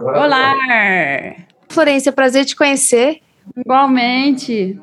Olá! 0.00 0.54
Florência, 1.68 2.12
prazer 2.12 2.46
te 2.46 2.56
conhecer. 2.56 3.20
Igualmente. 3.56 4.80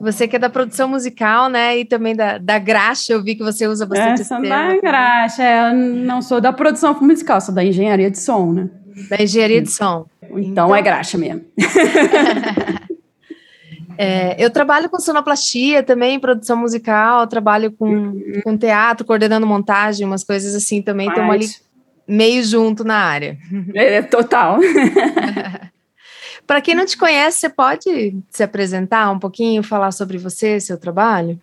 Você 0.00 0.28
que 0.28 0.36
é 0.36 0.38
da 0.38 0.48
produção 0.48 0.88
musical, 0.88 1.48
né? 1.48 1.78
E 1.78 1.84
também 1.84 2.14
da, 2.14 2.38
da 2.38 2.58
graxa, 2.58 3.12
eu 3.12 3.22
vi 3.22 3.34
que 3.34 3.42
você 3.42 3.66
usa 3.66 3.84
bastante 3.84 4.20
Essa 4.20 4.38
esse 4.38 4.48
da 4.48 4.80
graxa, 4.80 5.42
é, 5.42 5.70
eu 5.70 5.74
não 5.74 6.22
sou 6.22 6.40
da 6.40 6.52
produção 6.52 6.96
musical, 7.00 7.40
sou 7.40 7.52
da 7.52 7.64
engenharia 7.64 8.10
de 8.10 8.18
som, 8.18 8.52
né? 8.52 8.70
Da 9.10 9.20
engenharia 9.20 9.60
de 9.60 9.70
som. 9.70 10.06
Então, 10.22 10.38
então 10.38 10.76
é 10.76 10.82
graxa 10.82 11.18
mesmo. 11.18 11.44
é, 13.98 14.36
eu 14.38 14.50
trabalho 14.50 14.88
com 14.88 15.00
sonoplastia 15.00 15.82
também, 15.82 16.20
produção 16.20 16.56
musical, 16.56 17.26
trabalho 17.26 17.72
com, 17.72 17.88
uhum. 17.88 18.40
com 18.44 18.56
teatro, 18.56 19.04
coordenando 19.04 19.48
montagem, 19.48 20.06
umas 20.06 20.22
coisas 20.22 20.54
assim 20.54 20.80
também, 20.80 21.08
estamos 21.08 21.34
ali 21.34 21.67
meio 22.08 22.42
junto 22.42 22.82
na 22.82 22.96
área. 22.96 23.36
É, 23.74 24.00
total. 24.02 24.58
Para 26.46 26.62
quem 26.62 26.74
não 26.74 26.86
te 26.86 26.96
conhece, 26.96 27.40
você 27.40 27.48
pode 27.50 28.16
se 28.30 28.42
apresentar 28.42 29.10
um 29.10 29.18
pouquinho, 29.18 29.62
falar 29.62 29.90
sobre 29.90 30.16
você, 30.16 30.58
seu 30.58 30.78
trabalho? 30.78 31.38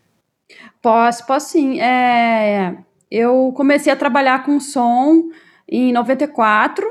Posso, 0.82 1.26
posso 1.28 1.52
sim. 1.52 1.80
É, 1.80 2.76
eu 3.12 3.54
comecei 3.56 3.94
a 3.94 3.96
trabalhar 3.96 4.44
com 4.44 4.60
som 4.60 5.30
em 5.70 5.94
94. 5.94 6.86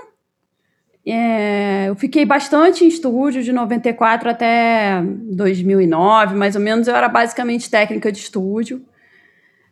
É, 1.07 1.87
eu 1.89 1.97
fiquei 1.97 2.25
bastante 2.25 2.85
em 2.85 2.89
estúdio 2.89 3.43
de 3.43 3.53
94 3.53 4.31
até 4.31 5.03
2009, 5.03 6.37
mais 6.37 6.55
ou 6.55 6.63
menos. 6.63 6.87
Eu 6.87 6.95
era 6.95 7.09
basicamente 7.09 7.69
técnica 7.69 8.13
de 8.13 8.19
estúdio. 8.21 8.83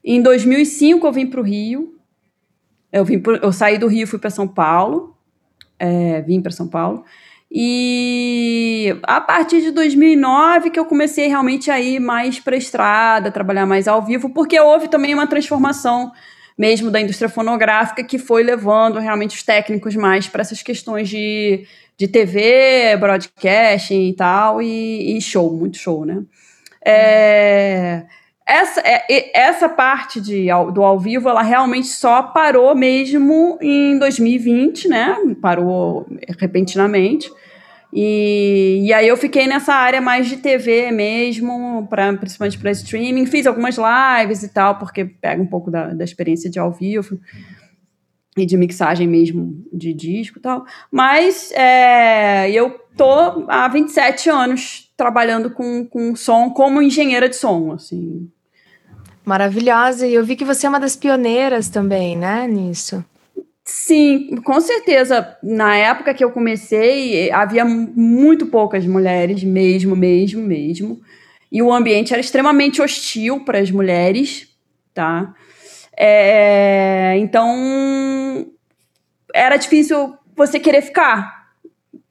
Em 0.05 0.21
2005 0.21 1.07
eu 1.07 1.13
vim 1.13 1.27
para 1.27 1.41
o 1.41 1.45
Rio. 1.45 1.92
Eu, 2.93 3.05
vim 3.05 3.19
pro, 3.19 3.37
eu 3.37 3.53
saí 3.53 3.79
do 3.79 3.87
Rio, 3.87 4.07
fui 4.07 4.19
para 4.19 4.31
São 4.31 4.47
Paulo. 4.47 5.17
É, 5.79 6.21
vim 6.23 6.41
para 6.41 6.53
São 6.53 6.69
Paulo. 6.69 7.05
E 7.55 8.99
a 9.03 9.21
partir 9.21 9.61
de 9.61 9.71
2009 9.73 10.71
que 10.71 10.81
eu 10.81 10.87
comecei 10.87 11.29
realmente 11.29 11.71
a 11.71 11.79
ir 11.79 12.01
mais 12.01 12.41
para 12.41 12.57
estrada, 12.57 13.31
trabalhar 13.31 13.67
mais 13.67 13.87
ao 13.87 14.01
vivo, 14.03 14.31
porque 14.31 14.59
houve 14.59 14.89
também 14.89 15.13
uma 15.13 15.27
transformação 15.27 16.13
mesmo 16.57 16.91
da 16.91 17.01
indústria 17.01 17.29
fonográfica 17.29 18.03
que 18.05 18.19
foi 18.19 18.43
levando 18.43 18.99
realmente 18.99 19.37
os 19.37 19.43
técnicos 19.43 19.95
mais 19.97 20.29
para 20.29 20.41
essas 20.41 20.63
questões 20.63 21.09
de, 21.09 21.67
de 21.97 22.09
TV, 22.09 22.97
broadcasting 22.99 24.09
e 24.09 24.15
tal, 24.15 24.63
e, 24.63 25.17
e 25.17 25.21
show, 25.21 25.55
muito 25.55 25.77
show, 25.77 26.07
né? 26.07 26.23
É, 26.85 28.05
essa, 28.47 28.81
é, 28.85 29.39
essa 29.39 29.69
parte 29.69 30.21
de, 30.21 30.47
do 30.73 30.83
ao 30.83 30.99
vivo, 30.99 31.29
ela 31.29 31.43
realmente 31.43 31.89
só 31.89 32.23
parou 32.23 32.75
mesmo 32.75 33.59
em 33.61 33.99
2020, 33.99 34.89
né? 34.89 35.17
Parou 35.41 36.07
repentinamente. 36.39 37.31
E, 37.93 38.81
e 38.85 38.93
aí 38.93 39.07
eu 39.07 39.17
fiquei 39.17 39.47
nessa 39.47 39.75
área 39.75 40.01
mais 40.01 40.27
de 40.27 40.39
TV 40.39 40.91
mesmo, 40.91 41.87
pra, 41.91 42.13
principalmente 42.15 42.59
para 42.59 42.71
streaming. 42.71 43.27
Fiz 43.27 43.47
algumas 43.47 43.77
lives 43.77 44.43
e 44.43 44.49
tal, 44.49 44.79
porque 44.79 45.05
pega 45.05 45.43
um 45.43 45.47
pouco 45.47 45.71
da, 45.71 45.89
da 45.89 46.05
experiência 46.05 46.51
de 46.51 46.59
ao 46.59 46.73
vivo 46.73 47.21
e 48.37 48.47
de 48.47 48.57
mixagem 48.57 49.07
mesmo 49.07 49.63
de 49.73 49.93
disco 49.93 50.39
e 50.39 50.43
tal. 50.43 50.65
Mas 50.91 51.53
é, 51.53 52.51
eu 52.51 52.71
tô 52.97 53.45
há 53.49 53.69
27 53.69 54.31
anos 54.31 54.91
trabalhando 54.97 55.51
com, 55.51 55.85
com 55.85 56.17
som 56.17 56.51
como 56.51 56.81
engenheira 56.81 57.29
de 57.29 57.37
som, 57.37 57.73
assim. 57.73 58.31
Maravilhosa. 59.25 60.07
E 60.07 60.15
eu 60.15 60.25
vi 60.25 60.37
que 60.37 60.45
você 60.45 60.67
é 60.67 60.69
uma 60.69 60.81
das 60.81 60.97
pioneiras 60.97 61.69
também, 61.69 62.17
né, 62.17 62.47
nisso. 62.49 63.05
Sim, 63.65 64.37
com 64.45 64.61
certeza. 64.61 65.37
Na 65.43 65.77
época 65.77 66.13
que 66.15 66.25
eu 66.25 66.31
comecei, 66.31 67.31
havia 67.31 67.65
muito 67.65 68.47
poucas 68.47 68.85
mulheres, 68.87 69.45
mesmo, 69.45 69.95
mesmo, 69.95 70.43
mesmo. 70.43 71.01
E 71.51 71.63
o 71.63 71.73
ambiente 71.73 72.13
era 72.13 72.21
extremamente 72.21 72.81
hostil 72.83 73.41
para 73.45 73.59
as 73.59 73.71
mulheres, 73.71 74.49
tá? 74.93 75.35
É, 75.97 77.17
então, 77.19 78.47
era 79.35 79.57
difícil 79.57 80.17
você 80.35 80.59
querer 80.59 80.83
ficar, 80.83 81.43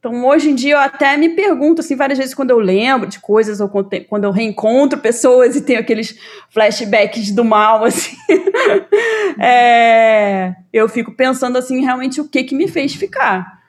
então, 0.02 0.26
hoje 0.26 0.50
em 0.50 0.54
dia, 0.56 0.74
eu 0.74 0.78
até 0.80 1.16
me 1.16 1.28
pergunto, 1.28 1.80
assim, 1.80 1.94
várias 1.94 2.18
vezes 2.18 2.34
quando 2.34 2.50
eu 2.50 2.58
lembro 2.58 3.08
de 3.08 3.20
coisas 3.20 3.60
ou 3.60 3.68
quando 3.68 4.24
eu 4.24 4.32
reencontro 4.32 4.98
pessoas 4.98 5.54
e 5.56 5.60
tenho 5.60 5.78
aqueles 5.78 6.18
flashbacks 6.50 7.30
do 7.30 7.44
mal, 7.44 7.84
assim, 7.84 8.16
é, 9.40 10.56
eu 10.72 10.88
fico 10.88 11.12
pensando, 11.12 11.56
assim, 11.56 11.84
realmente 11.84 12.20
o 12.20 12.28
que 12.28 12.42
que 12.42 12.56
me 12.56 12.66
fez 12.66 12.96
ficar. 12.96 13.62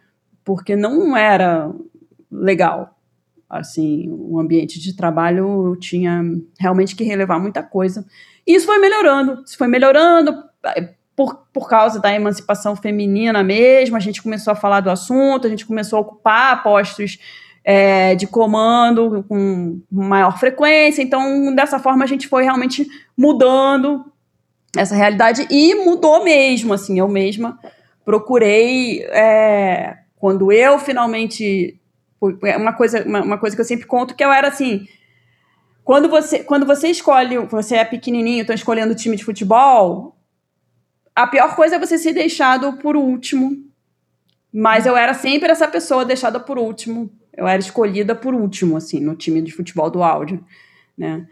Porque 0.44 0.76
não 0.76 1.16
era 1.16 1.72
legal. 2.32 2.98
Assim, 3.48 4.08
o 4.10 4.40
ambiente 4.40 4.80
de 4.80 4.96
trabalho 4.96 5.68
eu 5.68 5.76
tinha 5.76 6.20
realmente 6.60 6.96
que 6.96 7.04
relevar 7.04 7.40
muita 7.40 7.62
coisa. 7.62 8.04
E 8.46 8.56
isso 8.56 8.66
foi 8.66 8.78
melhorando, 8.78 9.44
isso 9.46 9.58
foi 9.58 9.68
melhorando 9.68 10.44
por, 11.16 11.46
por 11.54 11.70
causa 11.70 12.00
da 12.00 12.14
emancipação 12.14 12.76
feminina 12.76 13.44
mesmo, 13.44 13.96
a 13.96 14.00
gente 14.00 14.22
começou 14.22 14.52
a 14.52 14.56
falar 14.56 14.80
do 14.80 14.90
assunto, 14.90 15.48
a 15.48 15.50
gente 15.50 15.66
começou 15.66 15.98
a 15.98 16.02
ocupar 16.02 16.64
postos 16.64 17.20
é, 17.64 18.16
de 18.16 18.28
comando 18.28 19.24
com 19.28 19.80
maior 19.92 20.38
frequência. 20.38 21.02
Então, 21.02 21.54
dessa 21.56 21.80
forma, 21.80 22.04
a 22.04 22.08
gente 22.08 22.28
foi 22.28 22.44
realmente 22.44 22.88
mudando 23.18 24.06
essa 24.76 24.96
realidade 24.96 25.48
e 25.50 25.76
mudou 25.76 26.24
mesmo. 26.24 26.74
Assim, 26.74 27.00
eu 27.00 27.08
mesma 27.08 27.60
procurei, 28.04 29.04
é, 29.04 29.98
quando 30.18 30.52
eu 30.52 30.78
finalmente. 30.80 31.80
Uma 32.58 32.72
coisa, 32.72 33.04
uma, 33.04 33.22
uma 33.22 33.38
coisa 33.38 33.54
que 33.54 33.62
eu 33.62 33.66
sempre 33.66 33.86
conto 33.86 34.16
que 34.16 34.24
eu 34.24 34.32
era 34.32 34.48
assim. 34.48 34.88
Quando 35.84 36.10
você, 36.10 36.44
quando 36.44 36.66
você 36.66 36.88
escolhe, 36.90 37.38
você 37.40 37.76
é 37.76 37.86
pequenininho, 37.86 38.42
estão 38.42 38.56
escolhendo 38.56 38.96
time 38.96 39.16
de 39.16 39.26
futebol, 39.26 40.16
a 41.16 41.28
pior 41.28 41.56
coisa 41.56 41.76
é 41.76 41.80
você 41.80 41.98
ser 41.98 42.14
deixado 42.14 42.74
por 42.74 42.96
último. 42.96 43.52
Mas 44.52 44.86
eu 44.86 44.96
era 44.96 45.14
sempre 45.14 45.52
essa 45.52 45.68
pessoa 45.68 46.06
deixada 46.06 46.40
por 46.40 46.58
último. 46.58 47.12
Eu 47.36 47.48
era 47.48 47.60
escolhida 47.60 48.16
por 48.16 48.34
último, 48.34 48.78
assim, 48.78 49.00
no 49.00 49.16
time 49.16 49.42
de 49.42 49.52
futebol 49.52 49.90
do 49.90 50.04
áudio, 50.04 50.44
né? 50.98 51.28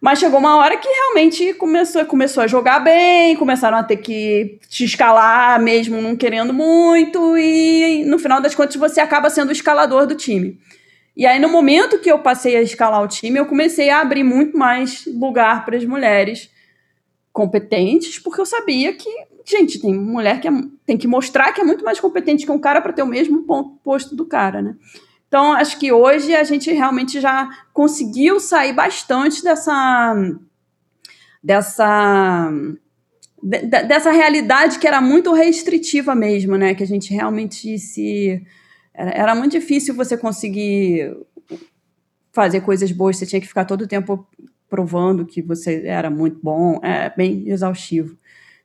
Mas 0.00 0.18
chegou 0.18 0.38
uma 0.38 0.56
hora 0.56 0.78
que 0.78 0.88
realmente 0.88 1.52
começou, 1.54 2.04
começou 2.06 2.42
a 2.42 2.46
jogar 2.46 2.80
bem, 2.80 3.36
começaram 3.36 3.76
a 3.76 3.82
ter 3.82 3.98
que 3.98 4.58
te 4.68 4.84
escalar 4.84 5.60
mesmo 5.60 6.00
não 6.00 6.16
querendo 6.16 6.54
muito, 6.54 7.36
e 7.36 8.02
no 8.06 8.18
final 8.18 8.40
das 8.40 8.54
contas 8.54 8.76
você 8.76 8.98
acaba 9.00 9.28
sendo 9.28 9.50
o 9.50 9.52
escalador 9.52 10.06
do 10.06 10.14
time. 10.14 10.58
E 11.20 11.26
aí, 11.26 11.38
no 11.38 11.50
momento 11.50 11.98
que 11.98 12.10
eu 12.10 12.20
passei 12.20 12.56
a 12.56 12.62
escalar 12.62 13.02
o 13.02 13.06
time, 13.06 13.38
eu 13.38 13.44
comecei 13.44 13.90
a 13.90 14.00
abrir 14.00 14.24
muito 14.24 14.56
mais 14.56 15.04
lugar 15.04 15.66
para 15.66 15.76
as 15.76 15.84
mulheres 15.84 16.50
competentes, 17.30 18.18
porque 18.18 18.40
eu 18.40 18.46
sabia 18.46 18.90
que, 18.94 19.06
gente, 19.44 19.78
tem 19.78 19.92
mulher 19.94 20.40
que 20.40 20.48
é, 20.48 20.50
tem 20.86 20.96
que 20.96 21.06
mostrar 21.06 21.52
que 21.52 21.60
é 21.60 21.64
muito 21.64 21.84
mais 21.84 22.00
competente 22.00 22.46
que 22.46 22.50
um 22.50 22.58
cara 22.58 22.80
para 22.80 22.94
ter 22.94 23.02
o 23.02 23.06
mesmo 23.06 23.42
ponto, 23.42 23.78
posto 23.84 24.16
do 24.16 24.24
cara, 24.24 24.62
né? 24.62 24.76
Então, 25.28 25.52
acho 25.52 25.78
que 25.78 25.92
hoje 25.92 26.34
a 26.34 26.42
gente 26.42 26.72
realmente 26.72 27.20
já 27.20 27.50
conseguiu 27.74 28.40
sair 28.40 28.72
bastante 28.72 29.44
dessa 29.44 30.16
dessa 31.44 32.50
dessa 33.42 34.10
realidade 34.10 34.78
que 34.78 34.88
era 34.88 35.02
muito 35.02 35.34
restritiva 35.34 36.14
mesmo, 36.14 36.56
né? 36.56 36.74
Que 36.74 36.82
a 36.82 36.86
gente 36.86 37.12
realmente 37.12 37.78
se 37.78 38.42
era, 39.00 39.10
era 39.10 39.34
muito 39.34 39.52
difícil 39.52 39.94
você 39.94 40.16
conseguir 40.16 41.16
fazer 42.32 42.60
coisas 42.60 42.92
boas, 42.92 43.16
você 43.16 43.26
tinha 43.26 43.40
que 43.40 43.48
ficar 43.48 43.64
todo 43.64 43.82
o 43.82 43.88
tempo 43.88 44.26
provando 44.68 45.24
que 45.24 45.40
você 45.42 45.82
era 45.86 46.10
muito 46.10 46.38
bom, 46.42 46.78
é 46.82 47.12
bem 47.16 47.48
exaustivo. 47.48 48.16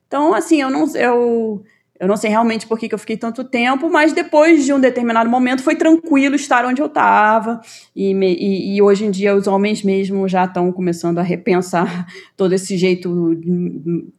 Então, 0.05 0.33
assim, 0.33 0.61
eu 0.61 0.69
não, 0.69 0.85
eu, 0.95 1.63
eu 1.97 2.07
não 2.09 2.17
sei 2.17 2.29
realmente 2.29 2.67
por 2.67 2.77
que, 2.77 2.89
que 2.89 2.93
eu 2.93 2.99
fiquei 2.99 3.15
tanto 3.15 3.43
tempo, 3.45 3.89
mas 3.89 4.11
depois 4.11 4.65
de 4.65 4.73
um 4.73 4.79
determinado 4.79 5.29
momento 5.29 5.63
foi 5.63 5.75
tranquilo 5.75 6.35
estar 6.35 6.65
onde 6.65 6.81
eu 6.81 6.87
estava. 6.87 7.61
E, 7.95 8.11
e, 8.11 8.75
e, 8.75 8.81
hoje 8.81 9.05
em 9.05 9.11
dia 9.11 9.33
os 9.33 9.47
homens 9.47 9.81
mesmo 9.81 10.27
já 10.27 10.43
estão 10.43 10.71
começando 10.73 11.19
a 11.19 11.23
repensar 11.23 12.05
todo 12.35 12.53
esse 12.53 12.77
jeito 12.77 13.39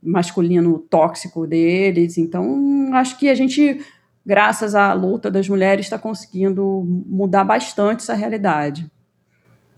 masculino 0.03 0.79
tóxico 0.91 1.47
deles. 1.47 2.17
Então, 2.17 2.91
acho 2.95 3.19
que 3.19 3.29
a 3.29 3.35
gente, 3.35 3.79
graças 4.27 4.75
à 4.75 4.93
luta 4.93 5.31
das 5.31 5.49
mulheres, 5.49 5.87
está 5.87 5.97
conseguindo 5.97 6.83
mudar 7.07 7.45
bastante 7.45 8.01
essa 8.01 8.15
realidade. 8.15 8.91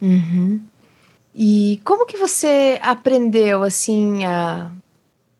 Uhum. 0.01 0.61
E 1.35 1.81
como 1.85 2.07
que 2.07 2.17
você 2.17 2.81
aprendeu 2.83 3.63
assim 3.63 4.25
a, 4.25 4.71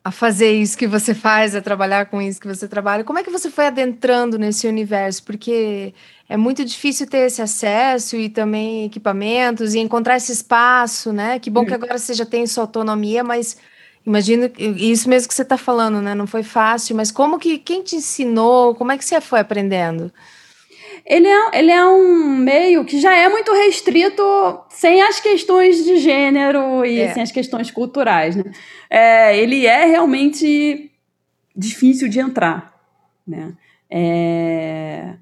a 0.03 0.11
fazer 0.11 0.51
isso 0.53 0.77
que 0.77 0.85
você 0.85 1.15
faz, 1.15 1.55
a 1.55 1.61
trabalhar 1.61 2.05
com 2.05 2.21
isso 2.21 2.39
que 2.39 2.47
você 2.47 2.67
trabalha? 2.67 3.03
Como 3.03 3.17
é 3.17 3.23
que 3.23 3.31
você 3.31 3.49
foi 3.49 3.65
adentrando 3.65 4.37
nesse 4.37 4.67
universo? 4.67 5.23
Porque 5.23 5.93
é 6.29 6.37
muito 6.37 6.63
difícil 6.63 7.07
ter 7.07 7.25
esse 7.25 7.41
acesso 7.41 8.15
e 8.15 8.29
também 8.29 8.85
equipamentos 8.85 9.73
e 9.73 9.79
encontrar 9.79 10.17
esse 10.17 10.31
espaço, 10.31 11.11
né? 11.11 11.39
Que 11.39 11.49
bom 11.49 11.65
que 11.65 11.73
agora 11.73 11.97
você 11.97 12.13
já 12.13 12.25
tem 12.25 12.45
sua 12.45 12.63
autonomia, 12.63 13.23
mas 13.23 13.57
Imagino 14.09 14.49
isso 14.57 15.07
mesmo 15.07 15.27
que 15.27 15.35
você 15.35 15.43
está 15.43 15.55
falando, 15.55 16.01
né? 16.01 16.15
Não 16.15 16.25
foi 16.25 16.41
fácil, 16.41 16.95
mas 16.95 17.11
como 17.11 17.37
que 17.37 17.59
quem 17.59 17.83
te 17.83 17.95
ensinou? 17.95 18.73
Como 18.73 18.91
é 18.91 18.97
que 18.97 19.05
você 19.05 19.21
foi 19.21 19.39
aprendendo? 19.39 20.11
Ele 21.05 21.27
é, 21.27 21.59
ele 21.59 21.71
é 21.71 21.85
um 21.85 22.35
meio 22.35 22.83
que 22.85 22.99
já 22.99 23.15
é 23.15 23.29
muito 23.29 23.53
restrito 23.53 24.23
sem 24.71 24.99
as 25.03 25.19
questões 25.19 25.85
de 25.85 25.97
gênero 25.97 26.83
e 26.83 27.01
é. 27.01 27.13
sem 27.13 27.21
as 27.21 27.31
questões 27.31 27.69
culturais, 27.69 28.35
né? 28.35 28.45
É, 28.89 29.37
ele 29.37 29.67
é 29.67 29.85
realmente 29.85 30.89
difícil 31.55 32.09
de 32.09 32.19
entrar, 32.19 32.73
né? 33.27 33.53
É, 33.91 35.13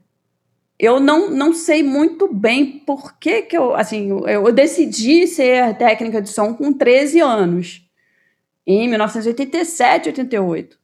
eu 0.79 1.01
não, 1.01 1.29
não 1.29 1.51
sei 1.51 1.83
muito 1.83 2.33
bem 2.33 2.81
por 2.85 3.19
que, 3.19 3.41
que 3.41 3.57
eu, 3.57 3.75
assim, 3.75 4.11
eu, 4.11 4.45
eu 4.45 4.53
decidi 4.53 5.27
ser 5.27 5.75
técnica 5.75 6.21
de 6.21 6.29
som 6.29 6.53
com 6.53 6.71
13 6.71 7.19
anos, 7.19 7.86
em 8.67 8.89
1987, 8.89 10.09
88. 10.09 10.77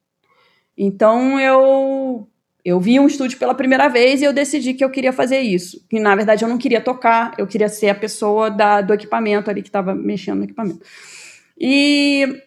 Então 0.76 1.38
eu 1.38 2.26
eu 2.64 2.80
vi 2.80 2.98
um 2.98 3.06
estúdio 3.06 3.38
pela 3.38 3.54
primeira 3.54 3.88
vez 3.88 4.22
e 4.22 4.24
eu 4.24 4.32
decidi 4.32 4.72
que 4.72 4.82
eu 4.82 4.88
queria 4.88 5.12
fazer 5.12 5.40
isso. 5.40 5.84
Que 5.88 6.00
na 6.00 6.16
verdade 6.16 6.42
eu 6.42 6.48
não 6.48 6.56
queria 6.56 6.80
tocar, 6.80 7.34
eu 7.36 7.46
queria 7.46 7.68
ser 7.68 7.90
a 7.90 7.94
pessoa 7.94 8.50
da, 8.50 8.80
do 8.80 8.94
equipamento 8.94 9.50
ali 9.50 9.60
que 9.60 9.68
estava 9.68 9.94
mexendo 9.94 10.38
no 10.38 10.44
equipamento. 10.44 10.80
E 11.60 12.42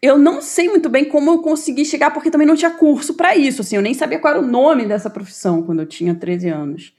eu 0.00 0.16
não 0.16 0.40
sei 0.40 0.68
muito 0.68 0.88
bem 0.88 1.04
como 1.04 1.32
eu 1.32 1.38
consegui 1.38 1.84
chegar, 1.84 2.12
porque 2.12 2.30
também 2.30 2.46
não 2.46 2.54
tinha 2.54 2.70
curso 2.70 3.14
para 3.14 3.34
isso. 3.34 3.62
Assim, 3.62 3.74
eu 3.74 3.82
nem 3.82 3.92
sabia 3.92 4.20
qual 4.20 4.34
era 4.34 4.42
o 4.42 4.46
nome 4.46 4.86
dessa 4.86 5.10
profissão 5.10 5.60
quando 5.62 5.80
eu 5.80 5.86
tinha 5.86 6.14
13 6.14 6.48
anos. 6.48 6.94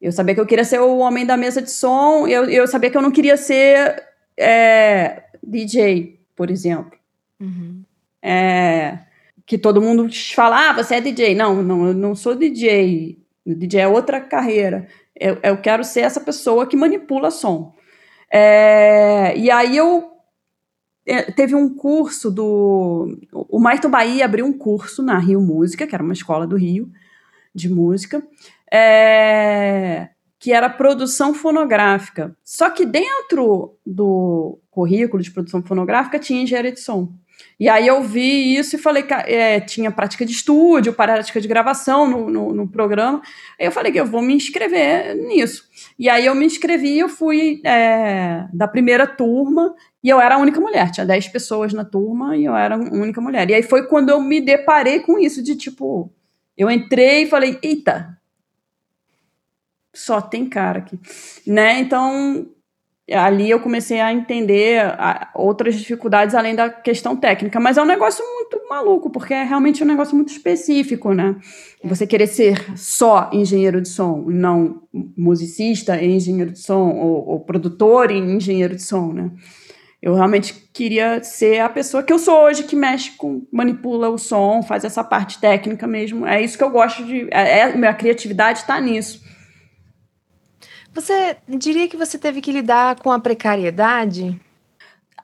Eu 0.00 0.12
sabia 0.12 0.34
que 0.34 0.40
eu 0.40 0.46
queria 0.46 0.64
ser 0.64 0.80
o 0.80 0.96
homem 0.96 1.26
da 1.26 1.36
mesa 1.36 1.60
de 1.60 1.70
som, 1.70 2.26
eu, 2.26 2.44
eu 2.44 2.66
sabia 2.66 2.90
que 2.90 2.96
eu 2.96 3.02
não 3.02 3.10
queria 3.10 3.36
ser 3.36 4.02
é, 4.38 5.24
DJ, 5.46 6.20
por 6.34 6.50
exemplo. 6.50 6.98
Uhum. 7.40 7.82
É, 8.20 8.98
que 9.46 9.56
todo 9.56 9.80
mundo 9.80 10.08
fala, 10.34 10.70
ah, 10.70 10.72
você 10.72 10.96
é 10.96 11.00
DJ. 11.00 11.34
Não, 11.34 11.62
não, 11.62 11.86
eu 11.86 11.94
não 11.94 12.14
sou 12.14 12.34
DJ. 12.34 13.18
DJ 13.46 13.82
é 13.82 13.88
outra 13.88 14.20
carreira. 14.20 14.88
Eu, 15.14 15.38
eu 15.42 15.56
quero 15.58 15.84
ser 15.84 16.00
essa 16.00 16.20
pessoa 16.20 16.66
que 16.66 16.76
manipula 16.76 17.30
som. 17.30 17.74
É, 18.30 19.36
e 19.36 19.50
aí 19.50 19.76
eu 19.76 20.10
é, 21.06 21.30
teve 21.30 21.54
um 21.54 21.72
curso 21.74 22.30
do. 22.30 23.16
O 23.32 23.60
Maito 23.60 23.88
Bahia 23.88 24.24
abriu 24.24 24.44
um 24.44 24.52
curso 24.52 25.02
na 25.02 25.18
Rio 25.18 25.40
Música, 25.40 25.86
que 25.86 25.94
era 25.94 26.02
uma 26.02 26.12
escola 26.12 26.46
do 26.46 26.56
Rio 26.56 26.90
de 27.54 27.70
música, 27.70 28.22
é, 28.70 30.10
que 30.38 30.52
era 30.52 30.68
produção 30.68 31.32
fonográfica. 31.34 32.36
Só 32.44 32.70
que 32.70 32.84
dentro 32.84 33.76
do 33.84 34.58
currículo 34.70 35.22
de 35.22 35.30
produção 35.30 35.62
fonográfica 35.62 36.18
tinha 36.18 36.42
engenharia 36.42 36.72
de 36.72 36.80
som. 36.80 37.12
E 37.58 37.68
aí 37.70 37.86
eu 37.86 38.02
vi 38.02 38.54
isso 38.54 38.76
e 38.76 38.78
falei 38.78 39.02
que 39.02 39.14
é, 39.14 39.60
tinha 39.60 39.90
prática 39.90 40.26
de 40.26 40.32
estúdio, 40.32 40.92
prática 40.92 41.40
de 41.40 41.48
gravação 41.48 42.06
no, 42.06 42.28
no, 42.28 42.52
no, 42.52 42.68
programa. 42.68 43.22
Aí 43.58 43.66
eu 43.66 43.72
falei 43.72 43.90
que 43.90 43.98
eu 43.98 44.04
vou 44.04 44.20
me 44.20 44.34
inscrever 44.34 45.14
nisso. 45.16 45.64
E 45.98 46.08
aí 46.08 46.26
eu 46.26 46.34
me 46.34 46.44
inscrevi, 46.44 46.98
eu 46.98 47.08
fui 47.08 47.62
é, 47.64 48.46
da 48.52 48.68
primeira 48.68 49.06
turma 49.06 49.74
e 50.04 50.08
eu 50.10 50.20
era 50.20 50.34
a 50.34 50.38
única 50.38 50.60
mulher. 50.60 50.90
Tinha 50.90 51.06
10 51.06 51.28
pessoas 51.28 51.72
na 51.72 51.84
turma 51.84 52.36
e 52.36 52.44
eu 52.44 52.54
era 52.54 52.74
a 52.74 52.78
única 52.78 53.22
mulher. 53.22 53.48
E 53.48 53.54
aí 53.54 53.62
foi 53.62 53.86
quando 53.86 54.10
eu 54.10 54.20
me 54.20 54.40
deparei 54.40 55.00
com 55.00 55.18
isso 55.18 55.42
de 55.42 55.56
tipo, 55.56 56.12
eu 56.58 56.70
entrei 56.70 57.22
e 57.22 57.26
falei, 57.26 57.58
eita, 57.62 58.15
só 59.98 60.20
tem 60.20 60.48
cara 60.48 60.78
aqui, 60.78 60.98
né? 61.46 61.80
Então 61.80 62.46
ali 63.12 63.48
eu 63.48 63.60
comecei 63.60 64.00
a 64.00 64.12
entender 64.12 64.82
outras 65.34 65.76
dificuldades 65.76 66.34
além 66.34 66.56
da 66.56 66.68
questão 66.68 67.16
técnica. 67.16 67.60
Mas 67.60 67.76
é 67.76 67.82
um 67.82 67.86
negócio 67.86 68.24
muito 68.34 68.60
maluco, 68.68 69.10
porque 69.10 69.32
é 69.32 69.44
realmente 69.44 69.82
um 69.82 69.86
negócio 69.86 70.16
muito 70.16 70.30
específico, 70.30 71.12
né? 71.12 71.36
Você 71.84 72.06
querer 72.06 72.26
ser 72.26 72.76
só 72.76 73.30
engenheiro 73.32 73.80
de 73.80 73.88
som, 73.88 74.24
não 74.26 74.82
musicista 75.16 76.00
e 76.00 76.16
engenheiro 76.16 76.50
de 76.50 76.58
som, 76.58 76.90
ou, 76.90 77.28
ou 77.28 77.40
produtor 77.40 78.10
e 78.10 78.18
engenheiro 78.18 78.74
de 78.74 78.82
som, 78.82 79.12
né? 79.12 79.30
Eu 80.02 80.14
realmente 80.14 80.54
queria 80.72 81.22
ser 81.22 81.60
a 81.60 81.68
pessoa 81.68 82.02
que 82.02 82.12
eu 82.12 82.18
sou 82.18 82.42
hoje, 82.44 82.64
que 82.64 82.76
mexe 82.76 83.12
com, 83.12 83.46
manipula 83.52 84.08
o 84.08 84.18
som, 84.18 84.62
faz 84.62 84.84
essa 84.84 85.02
parte 85.02 85.40
técnica 85.40 85.86
mesmo. 85.86 86.26
É 86.26 86.40
isso 86.40 86.58
que 86.58 86.62
eu 86.62 86.70
gosto 86.70 87.04
de. 87.04 87.28
É, 87.30 87.60
é 87.60 87.76
minha 87.76 87.94
criatividade 87.94 88.60
está 88.60 88.80
nisso. 88.80 89.25
Você 90.96 91.36
diria 91.46 91.86
que 91.86 91.96
você 91.96 92.16
teve 92.16 92.40
que 92.40 92.50
lidar 92.50 92.98
com 93.00 93.12
a 93.12 93.20
precariedade? 93.20 94.40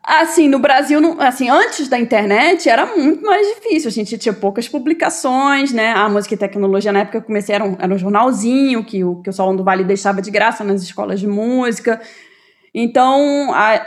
Assim, 0.05 0.47
no 0.47 0.59
Brasil, 0.59 1.01
assim, 1.19 1.49
antes 1.49 1.89
da 1.89 1.99
internet 1.99 2.69
era 2.69 2.85
muito 2.95 3.25
mais 3.25 3.47
difícil. 3.55 3.89
A 3.89 3.93
gente 3.93 4.19
tinha 4.19 4.35
poucas 4.35 4.69
publicações, 4.69 5.73
né? 5.73 5.95
A 5.95 6.11
música 6.11 6.35
e 6.35 6.37
tecnologia 6.37 6.93
na 6.93 7.01
época 7.01 7.19
eu 7.19 7.23
comecei 7.23 7.55
era 7.55 7.65
um, 7.65 7.75
era 7.79 7.95
um 7.95 7.97
jornalzinho 7.97 8.85
que 8.85 9.03
o, 9.03 9.23
que 9.23 9.31
o 9.31 9.33
Salão 9.33 9.57
do 9.57 9.65
Vale 9.65 9.83
deixava 9.83 10.21
de 10.21 10.31
graça 10.31 10.63
nas 10.63 10.83
escolas 10.83 11.19
de 11.19 11.27
música. 11.27 12.03
Então, 12.75 13.51
a, 13.55 13.81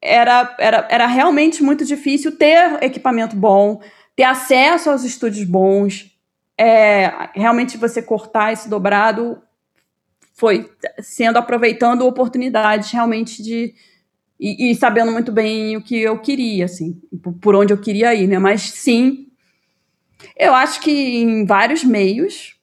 era, 0.00 0.54
era, 0.60 0.86
era 0.88 1.06
realmente 1.08 1.60
muito 1.60 1.84
difícil 1.84 2.38
ter 2.38 2.80
equipamento 2.84 3.34
bom, 3.34 3.80
ter 4.14 4.24
acesso 4.24 4.90
aos 4.90 5.02
estúdios 5.02 5.44
bons. 5.44 6.08
É, 6.56 7.30
realmente 7.34 7.76
você 7.76 8.00
cortar 8.00 8.52
esse 8.52 8.68
dobrado 8.68 9.42
foi 10.32 10.70
sendo 11.00 11.38
aproveitando 11.38 12.06
oportunidades 12.06 12.90
realmente 12.90 13.42
de 13.42 13.74
e, 14.40 14.72
e, 14.72 14.74
sabendo 14.74 15.12
muito 15.12 15.30
bem 15.30 15.76
o 15.76 15.82
que 15.82 15.96
eu 15.96 16.18
queria, 16.18 16.64
assim, 16.64 17.00
por 17.40 17.54
onde 17.54 17.72
eu 17.72 17.78
queria 17.78 18.12
ir, 18.12 18.26
né? 18.26 18.40
Mas 18.40 18.62
sim, 18.62 19.28
eu 20.36 20.52
acho 20.52 20.80
que 20.80 20.90
em 20.90 21.44
vários 21.44 21.84
meios 21.84 22.56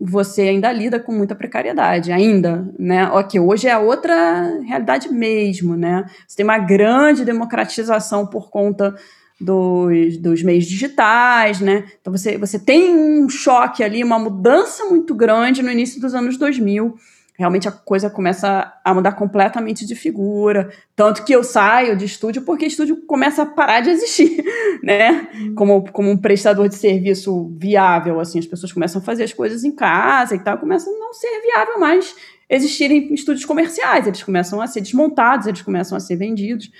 você 0.00 0.42
ainda 0.42 0.72
lida 0.72 0.98
com 0.98 1.12
muita 1.12 1.34
precariedade, 1.34 2.12
ainda, 2.12 2.72
né? 2.78 3.10
Ok, 3.10 3.38
hoje 3.38 3.68
é 3.68 3.76
outra 3.76 4.58
realidade 4.60 5.10
mesmo, 5.12 5.76
né? 5.76 6.06
Você 6.26 6.36
tem 6.36 6.44
uma 6.44 6.58
grande 6.58 7.26
democratização 7.26 8.26
por 8.26 8.48
conta 8.48 8.94
dos, 9.40 10.16
dos 10.16 10.42
meios 10.42 10.66
digitais, 10.66 11.60
né? 11.60 11.84
Então 12.00 12.12
você, 12.12 12.36
você 12.36 12.58
tem 12.58 12.94
um 12.94 13.28
choque 13.28 13.82
ali, 13.82 14.02
uma 14.02 14.18
mudança 14.18 14.84
muito 14.86 15.14
grande 15.14 15.62
no 15.62 15.70
início 15.70 16.00
dos 16.00 16.14
anos 16.14 16.36
2000 16.36 16.96
realmente 17.38 17.68
a 17.68 17.72
coisa 17.72 18.10
começa 18.10 18.74
a 18.84 18.92
mudar 18.92 19.12
completamente 19.12 19.86
de 19.86 19.94
figura. 19.94 20.70
Tanto 20.96 21.24
que 21.24 21.32
eu 21.32 21.44
saio 21.44 21.96
de 21.96 22.04
estúdio 22.04 22.42
porque 22.42 22.66
estúdio 22.66 22.96
começa 23.06 23.42
a 23.42 23.46
parar 23.46 23.80
de 23.80 23.90
existir, 23.90 24.44
né? 24.82 25.28
Uhum. 25.32 25.54
Como, 25.54 25.92
como 25.92 26.10
um 26.10 26.16
prestador 26.16 26.68
de 26.68 26.74
serviço 26.74 27.48
viável, 27.56 28.18
assim, 28.18 28.40
as 28.40 28.46
pessoas 28.46 28.72
começam 28.72 29.00
a 29.00 29.04
fazer 29.04 29.22
as 29.22 29.32
coisas 29.32 29.62
em 29.62 29.70
casa 29.70 30.34
e 30.34 30.40
tal, 30.40 30.58
começa 30.58 30.90
a 30.90 30.92
não 30.92 31.14
ser 31.14 31.40
viável 31.42 31.78
mais 31.78 32.12
existirem 32.50 33.12
estúdios 33.14 33.44
comerciais, 33.44 34.06
eles 34.06 34.22
começam 34.22 34.60
a 34.60 34.66
ser 34.66 34.80
desmontados, 34.80 35.46
eles 35.46 35.62
começam 35.62 35.96
a 35.96 36.00
ser 36.00 36.16
vendidos. 36.16 36.70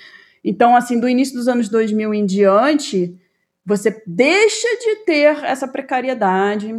Então, 0.45 0.77
assim, 0.77 0.99
do 0.99 1.09
início 1.09 1.35
dos 1.35 1.49
anos 1.49 1.69
2000 1.69 2.15
em 2.15 2.25
diante, 2.25 3.19
você 3.69 4.03
deixa 4.07 4.67
de 4.81 5.05
ter 5.05 5.45
essa 5.45 5.69
precariedade, 5.69 6.75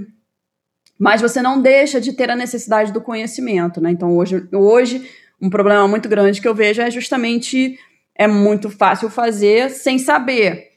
mas 0.98 1.22
você 1.22 1.40
não 1.40 1.62
deixa 1.62 2.02
de 2.02 2.14
ter 2.14 2.32
a 2.32 2.36
necessidade 2.36 2.92
do 2.92 3.00
conhecimento, 3.00 3.80
né? 3.80 3.92
Então 3.92 4.18
hoje, 4.18 4.48
hoje 4.52 5.08
um 5.40 5.50
problema 5.50 5.88
muito 5.88 6.10
grande 6.10 6.42
que 6.42 6.48
eu 6.48 6.56
vejo 6.56 6.82
é 6.82 6.90
justamente 6.90 7.78
é 8.16 8.28
muito 8.28 8.70
fácil 8.70 9.10
fazer 9.10 9.70
sem 9.70 10.00
saber, 10.00 10.72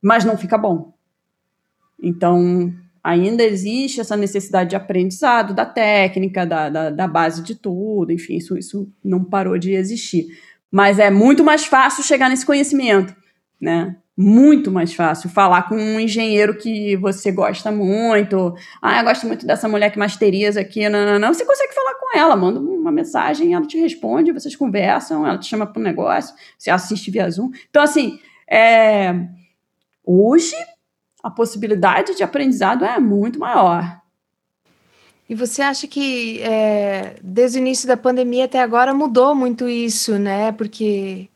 mas 0.00 0.24
não 0.24 0.38
fica 0.38 0.56
bom. 0.56 0.94
Então 2.00 2.72
ainda 3.02 3.42
existe 3.42 4.00
essa 4.00 4.16
necessidade 4.16 4.70
de 4.70 4.76
aprendizado 4.76 5.54
da 5.54 5.66
técnica, 5.66 6.46
da, 6.46 6.70
da, 6.70 6.90
da 6.90 7.08
base 7.08 7.42
de 7.42 7.56
tudo, 7.56 8.12
enfim, 8.12 8.36
isso, 8.36 8.56
isso 8.56 8.88
não 9.02 9.22
parou 9.22 9.58
de 9.58 9.72
existir. 9.72 10.26
Mas 10.70 10.98
é 10.98 11.10
muito 11.10 11.44
mais 11.44 11.64
fácil 11.64 12.02
chegar 12.02 12.28
nesse 12.28 12.44
conhecimento, 12.44 13.14
né? 13.60 13.96
muito 14.16 14.70
mais 14.70 14.94
fácil 14.94 15.28
falar 15.28 15.68
com 15.68 15.76
um 15.76 16.00
engenheiro 16.00 16.56
que 16.56 16.96
você 16.96 17.30
gosta 17.30 17.70
muito. 17.70 18.54
Ah, 18.80 18.98
eu 19.00 19.04
gosto 19.04 19.26
muito 19.26 19.46
dessa 19.46 19.68
mulher 19.68 19.90
que 19.90 19.98
masteriza 19.98 20.60
aqui. 20.60 20.88
Não, 20.88 21.04
não, 21.04 21.18
não. 21.18 21.34
Você 21.34 21.44
consegue 21.44 21.74
falar 21.74 21.94
com 21.96 22.18
ela, 22.18 22.34
manda 22.34 22.58
uma 22.58 22.90
mensagem, 22.90 23.52
ela 23.52 23.66
te 23.66 23.78
responde, 23.78 24.32
vocês 24.32 24.56
conversam, 24.56 25.26
ela 25.26 25.36
te 25.36 25.46
chama 25.46 25.66
para 25.66 25.80
um 25.80 25.84
negócio, 25.84 26.34
você 26.56 26.70
assiste 26.70 27.10
via 27.10 27.28
Zoom. 27.28 27.50
Então, 27.68 27.82
assim, 27.82 28.18
é... 28.50 29.14
hoje 30.02 30.56
a 31.22 31.30
possibilidade 31.30 32.16
de 32.16 32.22
aprendizado 32.22 32.84
é 32.86 32.98
muito 32.98 33.38
maior. 33.38 34.00
E 35.28 35.34
você 35.34 35.60
acha 35.62 35.86
que 35.86 36.40
é, 36.40 37.16
desde 37.22 37.58
o 37.58 37.60
início 37.60 37.88
da 37.88 37.96
pandemia 37.96 38.44
até 38.44 38.60
agora 38.60 38.94
mudou 38.94 39.34
muito 39.34 39.68
isso, 39.68 40.18
né? 40.18 40.52
Porque 40.52 41.28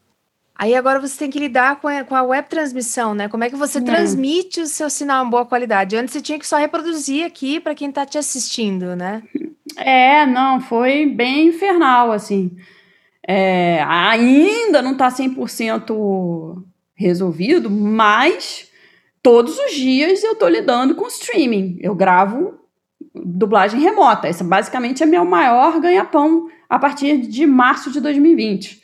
Aí 0.61 0.75
agora 0.75 1.00
você 1.00 1.18
tem 1.20 1.30
que 1.30 1.38
lidar 1.38 1.80
com 1.80 1.88
a, 1.88 2.04
com 2.04 2.14
a 2.14 2.23
web 2.23 2.47
transmissão, 2.47 3.14
né? 3.14 3.28
Como 3.28 3.42
é 3.42 3.49
que 3.49 3.56
você 3.56 3.78
é. 3.78 3.80
transmite 3.80 4.61
o 4.61 4.66
seu 4.66 4.90
sinal 4.90 5.25
em 5.25 5.30
boa 5.30 5.47
qualidade? 5.47 5.97
Antes 5.97 6.12
você 6.12 6.20
tinha 6.20 6.38
que 6.38 6.47
só 6.47 6.59
reproduzir 6.59 7.25
aqui 7.25 7.59
para 7.59 7.75
quem 7.75 7.88
está 7.88 8.04
te 8.04 8.18
assistindo, 8.18 8.94
né? 8.94 9.23
É, 9.75 10.26
não, 10.26 10.61
foi 10.61 11.06
bem 11.06 11.49
infernal, 11.49 12.12
assim. 12.12 12.54
É, 13.26 13.82
ainda 13.88 14.82
não 14.82 14.92
está 14.92 15.09
100% 15.09 16.62
resolvido, 16.94 17.70
mas 17.70 18.68
todos 19.23 19.59
os 19.59 19.73
dias 19.73 20.23
eu 20.23 20.32
estou 20.32 20.49
lidando 20.50 20.94
com 20.94 21.06
streaming. 21.06 21.78
Eu 21.80 21.94
gravo 21.94 22.60
dublagem 23.14 23.81
remota. 23.81 24.29
Essa 24.29 24.45
basicamente 24.45 25.02
é 25.02 25.07
meu 25.07 25.25
maior 25.25 25.81
ganha-pão 25.81 26.49
a 26.69 26.79
partir 26.79 27.19
de 27.19 27.47
março 27.47 27.90
de 27.90 28.00
2020. 28.00 28.83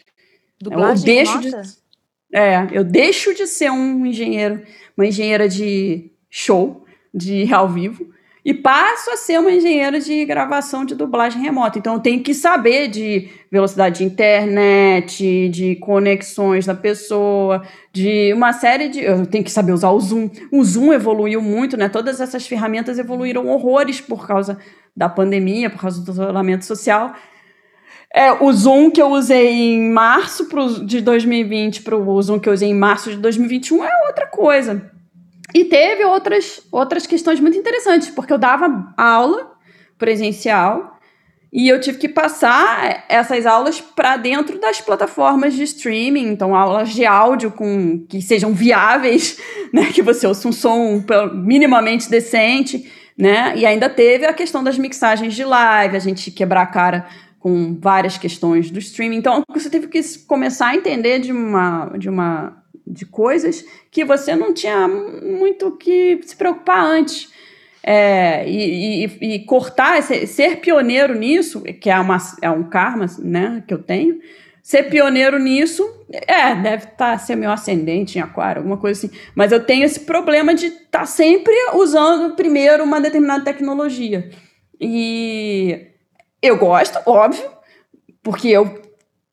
Dublagem 0.61 0.97
eu 0.97 1.05
deixo 1.05 1.39
remota? 1.39 1.63
De, 1.63 1.87
é, 2.33 2.69
eu 2.73 2.85
deixo 2.85 3.35
de 3.35 3.47
ser 3.47 3.71
um 3.71 4.05
engenheiro, 4.05 4.63
uma 4.97 5.07
engenheira 5.07 5.49
de 5.49 6.11
show, 6.29 6.85
de 7.15 7.53
ao 7.53 7.69
vivo, 7.69 8.13
e 8.47 8.55
passo 8.55 9.11
a 9.11 9.17
ser 9.17 9.41
uma 9.41 9.51
engenheira 9.51 9.99
de 9.99 10.25
gravação 10.25 10.85
de 10.85 10.95
dublagem 10.95 11.43
remota. 11.43 11.81
Então 11.81 11.95
eu 11.95 11.99
tenho 11.99 12.23
que 12.23 12.33
saber 12.33 12.87
de 12.87 13.29
velocidade 13.51 13.99
de 13.99 14.05
internet, 14.05 15.49
de 15.49 15.75
conexões 15.75 16.65
da 16.65 16.73
pessoa, 16.73 17.65
de 17.93 18.33
uma 18.33 18.53
série 18.53 18.89
de. 18.89 19.01
Eu 19.01 19.27
tenho 19.27 19.43
que 19.43 19.51
saber 19.51 19.73
usar 19.73 19.91
o 19.91 19.99
Zoom. 19.99 20.31
O 20.53 20.63
Zoom 20.63 20.93
evoluiu 20.93 21.43
muito, 21.43 21.77
né? 21.77 21.89
Todas 21.89 22.21
essas 22.21 22.47
ferramentas 22.47 23.01
evoluíram 23.01 23.49
horrores 23.49 24.01
por 24.01 24.29
causa 24.29 24.57
da 24.97 25.09
pandemia, 25.09 25.69
por 25.69 25.81
causa 25.81 26.01
do 26.01 26.13
isolamento 26.13 26.65
social. 26.65 27.15
É, 28.15 28.31
o 28.31 28.53
Zoom 28.53 28.93
que 28.93 29.03
eu 29.03 29.09
usei 29.09 29.75
em 29.75 29.91
março 29.91 30.45
pro, 30.45 30.87
de 30.87 31.01
2020 31.01 31.83
para 31.83 31.97
o 31.97 32.23
Zoom 32.23 32.39
que 32.39 32.49
eu 32.49 32.53
usei 32.53 32.69
em 32.69 32.75
março 32.75 33.11
de 33.11 33.17
2021 33.17 33.85
é 33.85 33.91
outra 34.07 34.29
coisa. 34.29 34.95
E 35.55 35.65
teve 35.65 36.05
outras, 36.05 36.61
outras 36.71 37.07
questões 37.07 37.41
muito 37.41 37.57
interessantes, 37.57 38.11
porque 38.11 38.33
eu 38.33 38.39
dava 38.39 38.93
aula 38.97 39.53
presencial 39.99 40.97
e 41.53 41.69
eu 41.69 41.81
tive 41.81 41.99
que 41.99 42.09
passar 42.09 43.07
essas 43.09 43.47
aulas 43.47 43.81
para 43.81 44.17
dentro 44.17 44.61
das 44.61 44.81
plataformas 44.81 45.55
de 45.55 45.63
streaming, 45.63 46.29
então 46.29 46.55
aulas 46.55 46.91
de 46.91 47.07
áudio 47.07 47.51
com 47.51 48.05
que 48.09 48.21
sejam 48.21 48.53
viáveis, 48.53 49.39
né, 49.73 49.87
que 49.93 50.03
você 50.03 50.27
ouça 50.27 50.49
um 50.49 50.53
som 50.53 51.03
minimamente 51.33 52.11
decente, 52.11 52.93
né? 53.17 53.55
E 53.57 53.65
ainda 53.65 53.89
teve 53.89 54.27
a 54.27 54.35
questão 54.35 54.63
das 54.63 54.77
mixagens 54.77 55.35
de 55.35 55.45
live, 55.45 55.97
a 55.97 56.01
gente 56.01 56.31
quebrar 56.31 56.63
a 56.63 56.67
cara 56.67 57.07
com 57.39 57.79
várias 57.81 58.19
questões 58.19 58.71
do 58.71 58.79
streaming. 58.79 59.17
Então, 59.17 59.43
você 59.49 59.71
teve 59.71 59.87
que 59.87 60.03
começar 60.27 60.69
a 60.69 60.77
entender 60.77 61.21
de 61.21 61.33
uma 61.33 61.93
de 61.97 62.11
uma 62.11 62.63
de 62.87 63.05
coisas 63.05 63.65
que 63.91 64.05
você 64.05 64.37
não 64.37 64.55
tinha 64.55 64.87
muito 64.87 65.73
que 65.73 66.21
se 66.23 66.37
preocupar 66.37 66.85
antes. 66.85 67.35
É, 67.83 68.49
e, 68.49 69.05
e, 69.05 69.35
e, 69.35 69.45
cortar, 69.45 70.03
ser 70.03 70.57
pioneiro 70.57 71.15
nisso, 71.15 71.63
que 71.81 71.89
é, 71.89 71.99
uma, 71.99 72.19
é 72.43 72.51
um 72.51 72.65
karma 72.65 73.07
né, 73.21 73.63
que 73.67 73.73
eu 73.73 73.79
tenho, 73.81 74.19
ser 74.61 74.91
pioneiro 74.91 75.39
nisso, 75.39 75.89
é, 76.11 76.53
deve 76.57 76.85
estar 76.85 77.13
tá, 77.13 77.19
ser 77.19 77.37
meu 77.37 77.53
ascendente 77.53 78.19
em 78.19 78.21
aquário, 78.21 78.61
alguma 78.61 78.77
coisa 78.77 79.07
assim. 79.07 79.17
Mas 79.33 79.53
eu 79.53 79.65
tenho 79.65 79.85
esse 79.85 80.01
problema 80.01 80.53
de 80.53 80.67
estar 80.67 81.01
tá 81.01 81.07
sempre 81.07 81.55
usando 81.75 82.35
primeiro 82.35 82.83
uma 82.83 83.01
determinada 83.01 83.45
tecnologia. 83.45 84.29
E 84.81 85.87
eu 86.43 86.57
gosto, 86.59 86.99
óbvio, 87.07 87.49
porque 88.21 88.49
eu 88.49 88.86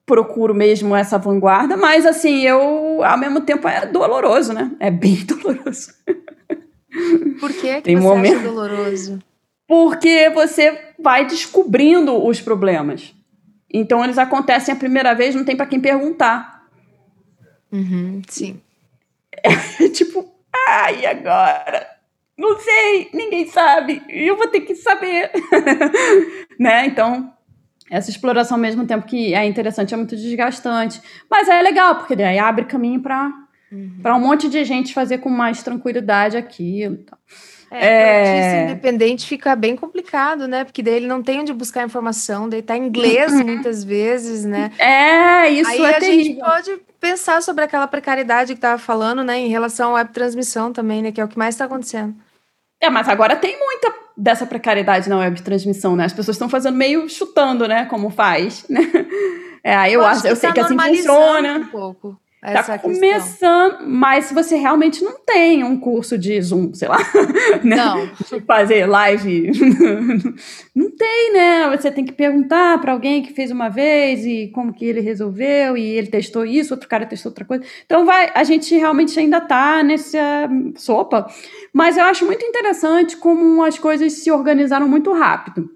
procuro 0.05 0.53
mesmo 0.53 0.95
essa 0.95 1.17
vanguarda, 1.17 1.77
mas 1.77 2.05
assim, 2.05 2.41
eu 2.41 3.03
ao 3.03 3.17
mesmo 3.17 3.41
tempo 3.41 3.67
é 3.67 3.85
doloroso, 3.85 4.53
né? 4.53 4.71
É 4.79 4.91
bem 4.91 5.23
doloroso. 5.25 5.93
Por 7.39 7.51
que, 7.51 7.75
que 7.75 7.81
Tem 7.81 7.95
você 7.95 8.07
momento... 8.07 8.37
acha 8.37 8.47
doloroso? 8.47 9.19
Porque 9.67 10.29
você 10.29 10.93
vai 10.99 11.25
descobrindo 11.25 12.23
os 12.25 12.39
problemas. 12.41 13.13
Então 13.73 14.03
eles 14.03 14.17
acontecem 14.17 14.73
a 14.73 14.77
primeira 14.77 15.15
vez, 15.15 15.33
não 15.33 15.43
tem 15.43 15.55
para 15.55 15.65
quem 15.65 15.79
perguntar. 15.79 16.67
Uhum, 17.71 18.21
sim. 18.27 18.61
É 19.31 19.89
tipo, 19.89 20.31
ah, 20.67 20.91
e 20.91 21.05
agora? 21.05 21.87
Não 22.37 22.59
sei, 22.59 23.09
ninguém 23.13 23.47
sabe, 23.47 24.01
eu 24.09 24.35
vou 24.35 24.47
ter 24.47 24.61
que 24.61 24.75
saber. 24.75 25.31
né? 26.59 26.85
Então, 26.85 27.33
essa 27.89 28.09
exploração 28.09 28.55
ao 28.57 28.61
mesmo 28.61 28.85
tempo 28.85 29.05
que 29.05 29.33
é 29.33 29.45
interessante, 29.45 29.93
é 29.93 29.97
muito 29.97 30.15
desgastante. 30.15 31.01
Mas 31.29 31.47
é 31.47 31.61
legal, 31.61 31.95
porque 31.95 32.15
daí 32.15 32.39
abre 32.39 32.65
caminho 32.65 33.01
para 33.01 33.31
uhum. 33.71 34.15
um 34.15 34.19
monte 34.19 34.49
de 34.49 34.63
gente 34.63 34.93
fazer 34.93 35.19
com 35.19 35.29
mais 35.29 35.61
tranquilidade 35.61 36.37
aquilo. 36.37 36.95
Então. 36.95 37.17
É, 37.75 37.87
é... 37.87 38.63
independente 38.65 39.25
fica 39.25 39.55
bem 39.55 39.75
complicado, 39.75 40.47
né? 40.47 40.63
Porque 40.63 40.83
daí 40.83 40.93
ele 40.93 41.07
não 41.07 41.23
tem 41.23 41.39
onde 41.39 41.51
buscar 41.51 41.83
informação, 41.83 42.47
daí 42.47 42.61
tá 42.61 42.77
em 42.77 42.85
inglês 42.85 43.33
uhum. 43.33 43.43
muitas 43.43 43.83
vezes, 43.83 44.45
né? 44.45 44.71
É, 44.77 45.49
isso 45.49 45.71
Aí 45.71 45.81
é 45.81 45.95
a 45.95 45.99
terrível. 45.99 46.23
gente 46.23 46.39
pode 46.39 46.81
pensar 46.99 47.41
sobre 47.41 47.63
aquela 47.63 47.87
precariedade 47.87 48.53
que 48.53 48.61
tava 48.61 48.77
falando, 48.77 49.23
né? 49.23 49.39
Em 49.39 49.47
relação 49.47 49.91
à 49.91 49.93
web 49.95 50.11
transmissão 50.13 50.71
também, 50.71 51.01
né? 51.01 51.11
Que 51.11 51.19
é 51.19 51.25
o 51.25 51.27
que 51.27 51.37
mais 51.37 51.55
está 51.55 51.65
acontecendo. 51.65 52.15
É, 52.83 52.89
mas 52.89 53.07
agora 53.07 53.37
tem 53.37 53.57
muita 53.57 53.93
dessa 54.15 54.45
precariedade 54.45 55.07
na 55.07 55.17
web 55.17 55.41
transmissão, 55.41 55.95
né? 55.95 56.03
As 56.03 56.11
pessoas 56.11 56.35
estão 56.35 56.49
fazendo 56.49 56.75
meio 56.75 57.07
chutando, 57.07 57.65
né? 57.65 57.85
Como 57.85 58.09
faz, 58.09 58.65
né? 58.69 58.81
É, 59.65 59.87
eu, 59.87 60.01
eu 60.01 60.05
acho, 60.05 60.27
eu 60.27 60.35
sei 60.35 60.49
tá 60.49 60.55
que 60.55 60.59
assim 60.59 60.77
funciona. 60.77 61.59
Um 61.59 61.67
pouco. 61.67 62.19
Tá 62.43 62.51
essa 62.51 62.73
tá 62.73 62.79
começando, 62.79 63.71
questão. 63.71 63.87
mas 63.87 64.25
se 64.25 64.33
você 64.33 64.57
realmente 64.57 65.01
não 65.01 65.17
tem 65.17 65.63
um 65.63 65.79
curso 65.79 66.17
de 66.17 66.41
Zoom, 66.41 66.73
sei 66.73 66.89
lá, 66.89 66.97
né? 67.63 67.77
Não. 67.77 68.05
De 68.05 68.41
fazer 68.41 68.85
live, 68.85 69.49
não 70.75 70.91
tem, 70.91 71.31
né? 71.31 71.77
Você 71.77 71.89
tem 71.89 72.03
que 72.03 72.11
perguntar 72.11 72.81
para 72.81 72.91
alguém 72.91 73.23
que 73.23 73.31
fez 73.31 73.49
uma 73.49 73.69
vez 73.69 74.25
e 74.25 74.51
como 74.53 74.73
que 74.73 74.83
ele 74.83 74.99
resolveu 74.99 75.77
e 75.77 75.85
ele 75.85 76.07
testou 76.07 76.45
isso, 76.45 76.73
outro 76.73 76.89
cara 76.89 77.05
testou 77.05 77.29
outra 77.29 77.45
coisa. 77.45 77.63
Então 77.85 78.05
vai, 78.05 78.29
a 78.35 78.43
gente 78.43 78.75
realmente 78.75 79.17
ainda 79.17 79.39
tá 79.39 79.81
nessa 79.81 80.49
sopa, 80.75 81.25
mas 81.71 81.95
eu 81.95 82.03
acho 82.03 82.25
muito 82.25 82.43
interessante 82.43 83.15
como 83.15 83.63
as 83.63 83.79
coisas 83.79 84.11
se 84.11 84.29
organizaram 84.29 84.85
muito 84.89 85.13
rápido. 85.13 85.69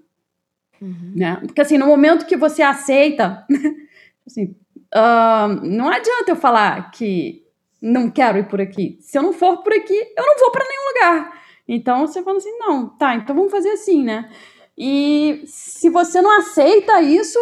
Uhum. 0.82 1.12
Né? 1.16 1.38
Porque 1.46 1.62
assim, 1.62 1.78
no 1.78 1.86
momento 1.86 2.26
que 2.26 2.36
você 2.36 2.60
aceita, 2.60 3.46
assim, 4.26 4.54
Uh, 4.94 5.66
não 5.66 5.88
adianta 5.88 6.30
eu 6.30 6.36
falar 6.36 6.90
que 6.90 7.44
não 7.80 8.10
quero 8.10 8.38
ir 8.38 8.48
por 8.48 8.60
aqui. 8.60 8.98
Se 9.00 9.18
eu 9.18 9.22
não 9.22 9.32
for 9.32 9.62
por 9.62 9.72
aqui, 9.72 9.94
eu 9.94 10.26
não 10.26 10.38
vou 10.38 10.50
para 10.50 10.64
nenhum 10.64 10.88
lugar. 10.94 11.42
Então 11.66 12.06
você 12.06 12.22
fala 12.22 12.38
assim: 12.38 12.56
não, 12.58 12.88
tá, 12.88 13.14
então 13.14 13.36
vamos 13.36 13.50
fazer 13.50 13.70
assim, 13.70 14.02
né? 14.02 14.30
E 14.76 15.42
se 15.46 15.90
você 15.90 16.22
não 16.22 16.38
aceita 16.38 17.02
isso, 17.02 17.38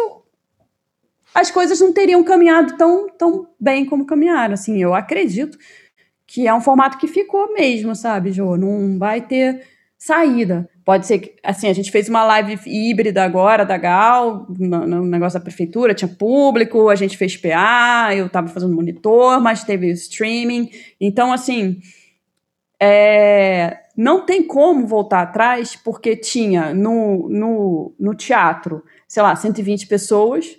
as 1.33 1.51
coisas 1.51 1.79
não 1.79 1.93
teriam 1.93 2.23
caminhado 2.23 2.75
tão, 2.77 3.07
tão 3.09 3.47
bem 3.59 3.85
como 3.85 4.05
caminharam. 4.05 4.55
Assim, 4.55 4.81
eu 4.81 4.93
acredito 4.93 5.57
que 6.25 6.47
é 6.47 6.53
um 6.53 6.61
formato 6.61 6.97
que 6.97 7.07
ficou 7.07 7.53
mesmo, 7.53 7.95
sabe, 7.95 8.31
Jô? 8.31 8.57
Não 8.57 8.97
vai 8.97 9.21
ter 9.21 9.65
saída. 9.97 10.69
Pode 10.87 11.05
ser 11.05 11.19
que, 11.19 11.35
assim, 11.43 11.67
a 11.67 11.73
gente 11.73 11.91
fez 11.91 12.07
uma 12.07 12.23
live 12.23 12.57
híbrida 12.65 13.21
agora 13.21 13.65
da 13.65 13.77
Gal, 13.77 14.47
no, 14.57 14.87
no, 14.87 15.05
negócio 15.05 15.37
da 15.37 15.43
prefeitura, 15.43 15.93
tinha 15.93 16.07
público, 16.07 16.87
a 16.87 16.95
gente 16.95 17.17
fez 17.17 17.35
PA, 17.35 18.15
eu 18.15 18.27
estava 18.27 18.47
fazendo 18.47 18.73
monitor, 18.73 19.41
mas 19.41 19.65
teve 19.65 19.91
streaming. 19.91 20.69
Então, 20.97 21.33
assim, 21.33 21.81
é, 22.79 23.79
não 23.97 24.25
tem 24.25 24.47
como 24.47 24.87
voltar 24.87 25.23
atrás, 25.23 25.75
porque 25.75 26.15
tinha 26.15 26.73
no, 26.73 27.27
no, 27.27 27.93
no 27.99 28.15
teatro, 28.15 28.81
sei 29.09 29.21
lá, 29.21 29.35
120 29.35 29.87
pessoas, 29.87 30.57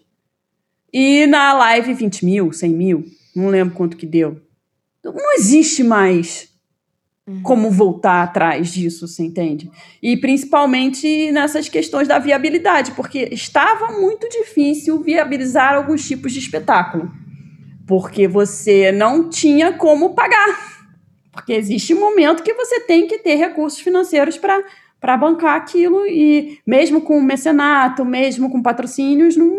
e 0.92 1.26
na 1.26 1.54
live 1.54 1.94
20 1.94 2.26
mil, 2.26 2.52
100 2.52 2.70
mil, 2.70 3.04
não 3.34 3.48
lembro 3.48 3.74
quanto 3.74 3.96
que 3.96 4.04
deu. 4.04 4.38
Não 5.02 5.34
existe 5.36 5.82
mais 5.82 6.50
Uhum. 7.28 7.42
como 7.42 7.70
voltar 7.70 8.22
atrás 8.22 8.72
disso, 8.72 9.06
você 9.06 9.22
entende? 9.22 9.70
E 10.02 10.16
principalmente 10.16 11.30
nessas 11.30 11.68
questões 11.68 12.08
da 12.08 12.18
viabilidade, 12.18 12.92
porque 12.92 13.28
estava 13.30 13.92
muito 14.00 14.26
difícil 14.30 15.02
viabilizar 15.02 15.74
alguns 15.74 16.08
tipos 16.08 16.32
de 16.32 16.38
espetáculo, 16.38 17.12
porque 17.86 18.26
você 18.26 18.90
não 18.90 19.28
tinha 19.28 19.74
como 19.74 20.14
pagar. 20.14 20.88
Porque 21.30 21.52
existe 21.52 21.92
um 21.92 22.00
momento 22.00 22.42
que 22.42 22.54
você 22.54 22.80
tem 22.80 23.06
que 23.06 23.18
ter 23.18 23.34
recursos 23.34 23.80
financeiros 23.80 24.38
para 24.38 24.64
para 25.00 25.16
bancar 25.16 25.56
aquilo 25.56 26.04
e 26.06 26.58
mesmo 26.66 27.02
com 27.02 27.20
mecenato, 27.20 28.04
mesmo 28.04 28.50
com 28.50 28.60
patrocínios, 28.60 29.36
não 29.36 29.56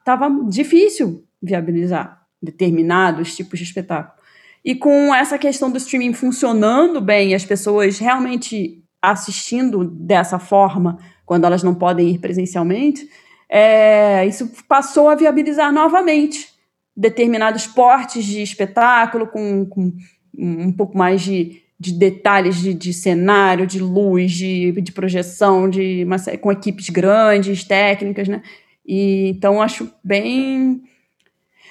estava 0.00 0.28
difícil 0.48 1.24
viabilizar 1.40 2.26
determinados 2.42 3.36
tipos 3.36 3.58
de 3.60 3.64
espetáculo. 3.64 4.17
E 4.64 4.74
com 4.74 5.14
essa 5.14 5.38
questão 5.38 5.70
do 5.70 5.78
streaming 5.78 6.12
funcionando 6.12 7.00
bem, 7.00 7.34
as 7.34 7.44
pessoas 7.44 7.98
realmente 7.98 8.82
assistindo 9.00 9.84
dessa 9.84 10.38
forma, 10.38 10.98
quando 11.24 11.44
elas 11.44 11.62
não 11.62 11.74
podem 11.74 12.10
ir 12.10 12.18
presencialmente, 12.18 13.08
é, 13.48 14.26
isso 14.26 14.50
passou 14.68 15.08
a 15.08 15.14
viabilizar 15.14 15.72
novamente 15.72 16.48
determinados 16.96 17.66
portes 17.66 18.24
de 18.24 18.42
espetáculo 18.42 19.26
com, 19.28 19.64
com 19.64 19.92
um 20.36 20.72
pouco 20.72 20.98
mais 20.98 21.22
de, 21.22 21.62
de 21.78 21.92
detalhes 21.92 22.56
de, 22.56 22.74
de, 22.74 22.92
cenário, 22.92 23.66
de 23.66 23.78
luz, 23.78 24.32
de, 24.32 24.72
de 24.80 24.92
projeção, 24.92 25.70
de 25.70 26.04
uma, 26.04 26.18
com 26.40 26.50
equipes 26.50 26.90
grandes, 26.90 27.64
técnicas, 27.64 28.26
né? 28.26 28.42
E, 28.84 29.28
então 29.28 29.62
acho 29.62 29.92
bem 30.02 30.82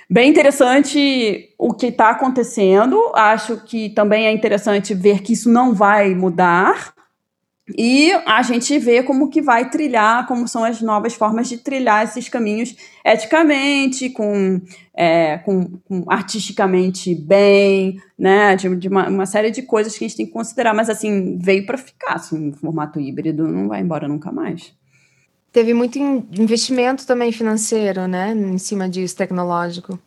bem 0.10 0.30
interessante 0.30 1.50
o 1.58 1.74
que 1.74 1.88
está 1.88 2.10
acontecendo. 2.10 3.00
Acho 3.14 3.58
que 3.58 3.90
também 3.90 4.26
é 4.26 4.32
interessante 4.32 4.94
ver 4.94 5.22
que 5.22 5.34
isso 5.34 5.52
não 5.52 5.74
vai 5.74 6.14
mudar. 6.16 6.96
E 7.76 8.14
a 8.26 8.42
gente 8.44 8.80
vê 8.80 9.04
como 9.04 9.30
que 9.30 9.42
vai 9.42 9.70
trilhar, 9.70 10.26
como 10.26 10.48
são 10.48 10.64
as 10.64 10.82
novas 10.82 11.16
formas 11.16 11.50
de 11.50 11.58
trilhar 11.58 12.06
esses 12.06 12.30
caminhos 12.30 12.74
eticamente, 13.04 14.10
com, 14.10 14.62
é, 14.96 15.40
com, 15.40 15.78
com 15.84 16.06
artisticamente 16.08 17.14
bem, 17.14 18.00
né? 18.18 18.56
De, 18.56 18.74
de 18.78 18.88
uma, 18.88 19.10
uma, 19.10 19.26
série 19.26 19.52
de 19.52 19.64
coisas 19.64 19.98
que 19.98 20.06
a 20.06 20.08
gente 20.08 20.16
tem 20.16 20.26
que 20.26 20.32
considerar, 20.32 20.74
mas 20.74 20.90
assim, 20.90 21.38
veio 21.38 21.66
para 21.66 21.78
ficar, 21.78 22.14
assim, 22.14 22.54
formato 22.54 23.02
híbrido, 23.02 23.46
não 23.46 23.68
vai 23.68 23.82
embora 23.82 24.08
nunca 24.08 24.32
mais. 24.32 24.74
Teve 25.52 25.74
muito 25.74 25.98
investimento 25.98 27.06
também 27.06 27.32
financeiro, 27.32 28.08
né? 28.08 28.32
Em 28.32 28.58
cima 28.58 28.88
disso, 28.88 29.16
tecnológico. 29.16 30.00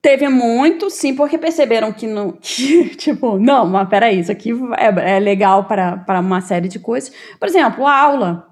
Teve 0.00 0.28
muito, 0.28 0.88
sim, 0.88 1.16
porque 1.16 1.36
perceberam 1.36 1.92
que 1.92 2.06
não. 2.06 2.32
Que, 2.40 2.90
tipo, 2.90 3.38
não, 3.38 3.66
mas 3.66 3.88
peraí, 3.88 4.20
isso 4.20 4.30
aqui 4.30 4.52
é, 4.78 5.16
é 5.16 5.18
legal 5.18 5.64
para, 5.64 6.20
uma 6.20 6.40
série 6.40 6.68
de 6.68 6.78
coisas. 6.78 7.12
Por 7.38 7.48
exemplo, 7.48 7.86
aula. 7.86 8.48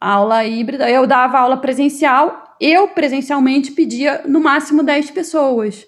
Aula 0.00 0.44
híbrida. 0.44 0.88
Eu 0.90 1.06
dava 1.06 1.38
aula 1.38 1.56
presencial, 1.56 2.54
eu 2.60 2.88
presencialmente 2.88 3.72
pedia 3.72 4.22
no 4.26 4.38
máximo 4.40 4.82
10 4.82 5.10
pessoas. 5.10 5.86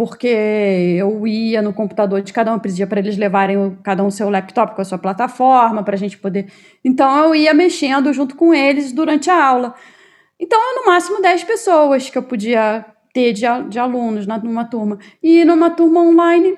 Porque 0.00 0.96
eu 0.96 1.26
ia 1.26 1.60
no 1.60 1.74
computador 1.74 2.22
de 2.22 2.32
cada 2.32 2.54
um, 2.54 2.58
pedia 2.58 2.86
para 2.86 3.00
eles 3.00 3.18
levarem 3.18 3.76
cada 3.82 4.02
um 4.02 4.06
o 4.06 4.10
seu 4.10 4.30
laptop 4.30 4.74
com 4.74 4.80
a 4.80 4.84
sua 4.86 4.96
plataforma, 4.96 5.82
para 5.82 5.94
a 5.94 5.98
gente 5.98 6.16
poder. 6.16 6.50
Então 6.82 7.26
eu 7.26 7.34
ia 7.34 7.52
mexendo 7.52 8.10
junto 8.10 8.34
com 8.34 8.54
eles 8.54 8.92
durante 8.92 9.28
a 9.28 9.44
aula. 9.44 9.74
Então, 10.38 10.58
no 10.74 10.86
máximo 10.86 11.20
10 11.20 11.44
pessoas 11.44 12.08
que 12.08 12.16
eu 12.16 12.22
podia 12.22 12.82
ter 13.12 13.34
de, 13.34 13.42
de 13.68 13.78
alunos 13.78 14.26
numa 14.26 14.64
turma. 14.64 14.98
E 15.22 15.44
numa 15.44 15.68
turma 15.68 16.00
online, 16.00 16.56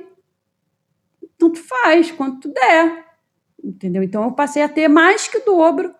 tanto 1.37 1.59
faz, 1.59 2.13
quanto 2.13 2.49
der. 2.49 3.07
Entendeu? 3.61 4.05
Então 4.05 4.23
eu 4.23 4.31
passei 4.31 4.63
a 4.63 4.69
ter 4.69 4.87
mais 4.87 5.27
que 5.27 5.39
o 5.39 5.45
dobro 5.45 5.93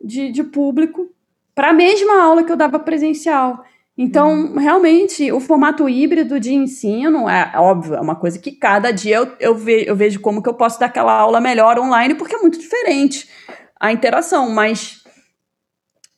de, 0.00 0.30
de 0.30 0.44
público 0.44 1.10
para 1.52 1.70
a 1.70 1.72
mesma 1.72 2.22
aula 2.22 2.44
que 2.44 2.52
eu 2.52 2.56
dava 2.56 2.78
presencial. 2.78 3.64
Então, 4.02 4.54
realmente, 4.56 5.30
o 5.30 5.38
formato 5.40 5.86
híbrido 5.86 6.40
de 6.40 6.54
ensino 6.54 7.28
é 7.28 7.52
óbvio, 7.56 7.96
é 7.96 8.00
uma 8.00 8.16
coisa 8.16 8.38
que 8.38 8.50
cada 8.50 8.90
dia 8.90 9.16
eu, 9.16 9.36
eu, 9.38 9.54
ve, 9.54 9.84
eu 9.86 9.94
vejo 9.94 10.20
como 10.20 10.42
que 10.42 10.48
eu 10.48 10.54
posso 10.54 10.80
dar 10.80 10.86
aquela 10.86 11.12
aula 11.12 11.38
melhor 11.38 11.78
online, 11.78 12.14
porque 12.14 12.34
é 12.34 12.38
muito 12.38 12.58
diferente 12.58 13.28
a 13.78 13.92
interação, 13.92 14.48
mas 14.48 15.04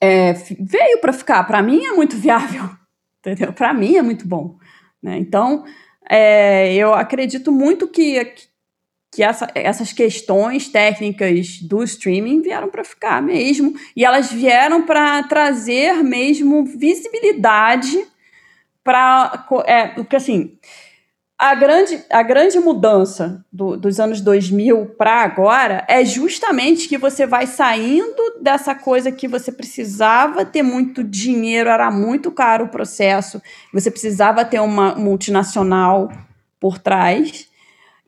é, 0.00 0.32
veio 0.60 1.00
para 1.00 1.12
ficar. 1.12 1.42
Para 1.42 1.60
mim 1.60 1.84
é 1.84 1.90
muito 1.90 2.16
viável 2.16 2.70
entendeu? 3.18 3.52
Para 3.52 3.74
mim 3.74 3.96
é 3.96 4.02
muito 4.02 4.28
bom. 4.28 4.58
Né? 5.02 5.18
Então, 5.18 5.64
é, 6.08 6.72
eu 6.74 6.94
acredito 6.94 7.50
muito 7.50 7.88
que, 7.88 8.32
que 9.12 9.23
essa, 9.23 9.49
essas 9.54 9.92
questões 9.92 10.69
técnicas 10.69 11.61
do 11.61 11.83
streaming 11.85 12.40
vieram 12.40 12.68
para 12.68 12.83
ficar 12.83 13.22
mesmo, 13.22 13.75
e 13.94 14.05
elas 14.05 14.33
vieram 14.33 14.87
para 14.87 15.22
trazer 15.25 16.03
mesmo 16.03 16.64
visibilidade 16.64 18.07
para. 18.83 19.46
É, 19.66 19.88
porque 19.88 20.16
assim 20.16 20.59
a 21.42 21.57
grande, 21.57 22.05
a 22.09 22.22
grande 22.22 22.61
mudança 22.61 23.44
do, 23.53 23.77
dos 23.77 23.98
anos 23.98 24.20
2000 24.20 24.94
para 24.96 25.25
agora 25.25 25.85
é 25.88 26.05
justamente 26.05 26.88
que 26.88 26.96
você 26.96 27.27
vai 27.27 27.48
saindo 27.48 28.38
dessa 28.40 28.77
coisa 28.77 29.11
que 29.11 29.27
você 29.27 29.51
precisava 29.51 30.44
ter 30.44 30.62
muito 30.62 31.03
dinheiro, 31.03 31.68
era 31.68 31.90
muito 31.90 32.31
caro 32.31 32.66
o 32.66 32.68
processo, 32.68 33.42
você 33.72 33.90
precisava 33.90 34.44
ter 34.44 34.61
uma 34.61 34.94
multinacional 34.94 36.12
por 36.61 36.79
trás, 36.79 37.48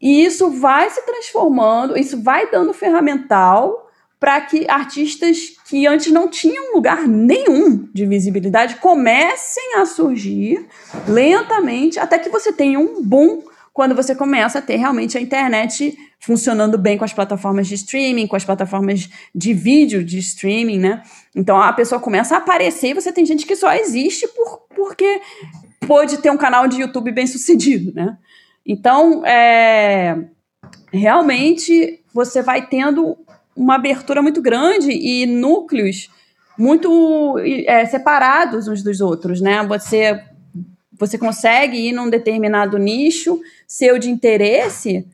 e 0.05 0.23
isso 0.23 0.51
vai 0.51 0.91
se 0.91 1.01
transformando, 1.01 1.97
isso 1.97 2.23
vai 2.23 2.51
dando 2.51 2.75
ferramental 2.75 3.91
para 4.21 4.39
que 4.43 4.67
artistas 4.69 5.55
que 5.67 5.87
antes 5.87 6.13
não 6.13 6.29
tinham 6.29 6.75
lugar 6.75 7.09
nenhum 7.09 7.89
de 7.91 8.05
visibilidade 8.05 8.77
comecem 8.77 9.77
a 9.77 9.87
surgir 9.87 10.69
lentamente, 11.09 11.99
até 11.99 12.19
que 12.19 12.29
você 12.29 12.53
tenha 12.53 12.79
um 12.79 13.03
boom 13.03 13.43
quando 13.73 13.95
você 13.95 14.15
começa 14.15 14.59
a 14.59 14.63
ter 14.63 14.77
realmente 14.77 15.17
a 15.17 15.21
internet 15.23 15.97
funcionando 16.21 16.77
bem 16.77 16.99
com 16.99 17.05
as 17.05 17.15
plataformas 17.15 17.67
de 17.67 17.75
streaming, 17.75 18.27
com 18.27 18.37
as 18.37 18.45
plataformas 18.45 19.09
de 19.35 19.55
vídeo 19.55 20.05
de 20.05 20.19
streaming, 20.19 20.81
né? 20.81 21.03
Então 21.35 21.59
a 21.59 21.73
pessoa 21.73 21.99
começa 21.99 22.35
a 22.35 22.39
aparecer 22.39 22.91
e 22.91 22.95
você 22.95 23.11
tem 23.11 23.25
gente 23.25 23.47
que 23.47 23.57
só 23.57 23.73
existe 23.73 24.29
por, 24.29 24.67
porque 24.77 25.23
pôde 25.87 26.19
ter 26.19 26.31
um 26.31 26.37
canal 26.37 26.69
de 26.69 26.83
YouTube 26.83 27.11
bem 27.11 27.27
sucedido, 27.27 27.91
né? 27.95 28.19
Então, 28.67 29.25
é, 29.27 30.17
realmente 30.93 32.03
você 32.13 32.43
vai 32.43 32.67
tendo 32.67 33.17
uma 33.57 33.75
abertura 33.75 34.23
muito 34.23 34.41
grande 34.41 34.91
e 34.91 35.27
núcleos 35.27 36.09
muito 36.59 37.39
é, 37.67 37.85
separados 37.87 38.69
uns 38.69 38.83
dos 38.83 39.01
outros, 39.01 39.41
né? 39.41 39.65
Você 39.67 40.21
você 40.97 41.19
consegue 41.19 41.89
ir 41.89 41.93
num 41.93 42.09
determinado 42.09 42.79
nicho 42.79 43.41
seu 43.67 43.99
de 43.99 44.09
interesse 44.09 45.05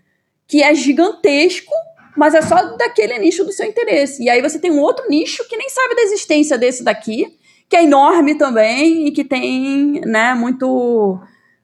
que 0.46 0.62
é 0.62 0.74
gigantesco, 0.74 1.72
mas 2.16 2.34
é 2.34 2.42
só 2.42 2.76
daquele 2.76 3.18
nicho 3.18 3.44
do 3.44 3.52
seu 3.52 3.66
interesse. 3.66 4.22
E 4.22 4.28
aí 4.28 4.42
você 4.42 4.58
tem 4.58 4.70
um 4.70 4.80
outro 4.80 5.08
nicho 5.08 5.48
que 5.48 5.56
nem 5.56 5.70
sabe 5.70 5.94
da 5.94 6.02
existência 6.02 6.58
desse 6.58 6.84
daqui, 6.84 7.38
que 7.68 7.76
é 7.76 7.84
enorme 7.84 8.34
também 8.34 9.06
e 9.06 9.10
que 9.10 9.24
tem, 9.24 10.00
né, 10.04 10.34
muito 10.34 11.18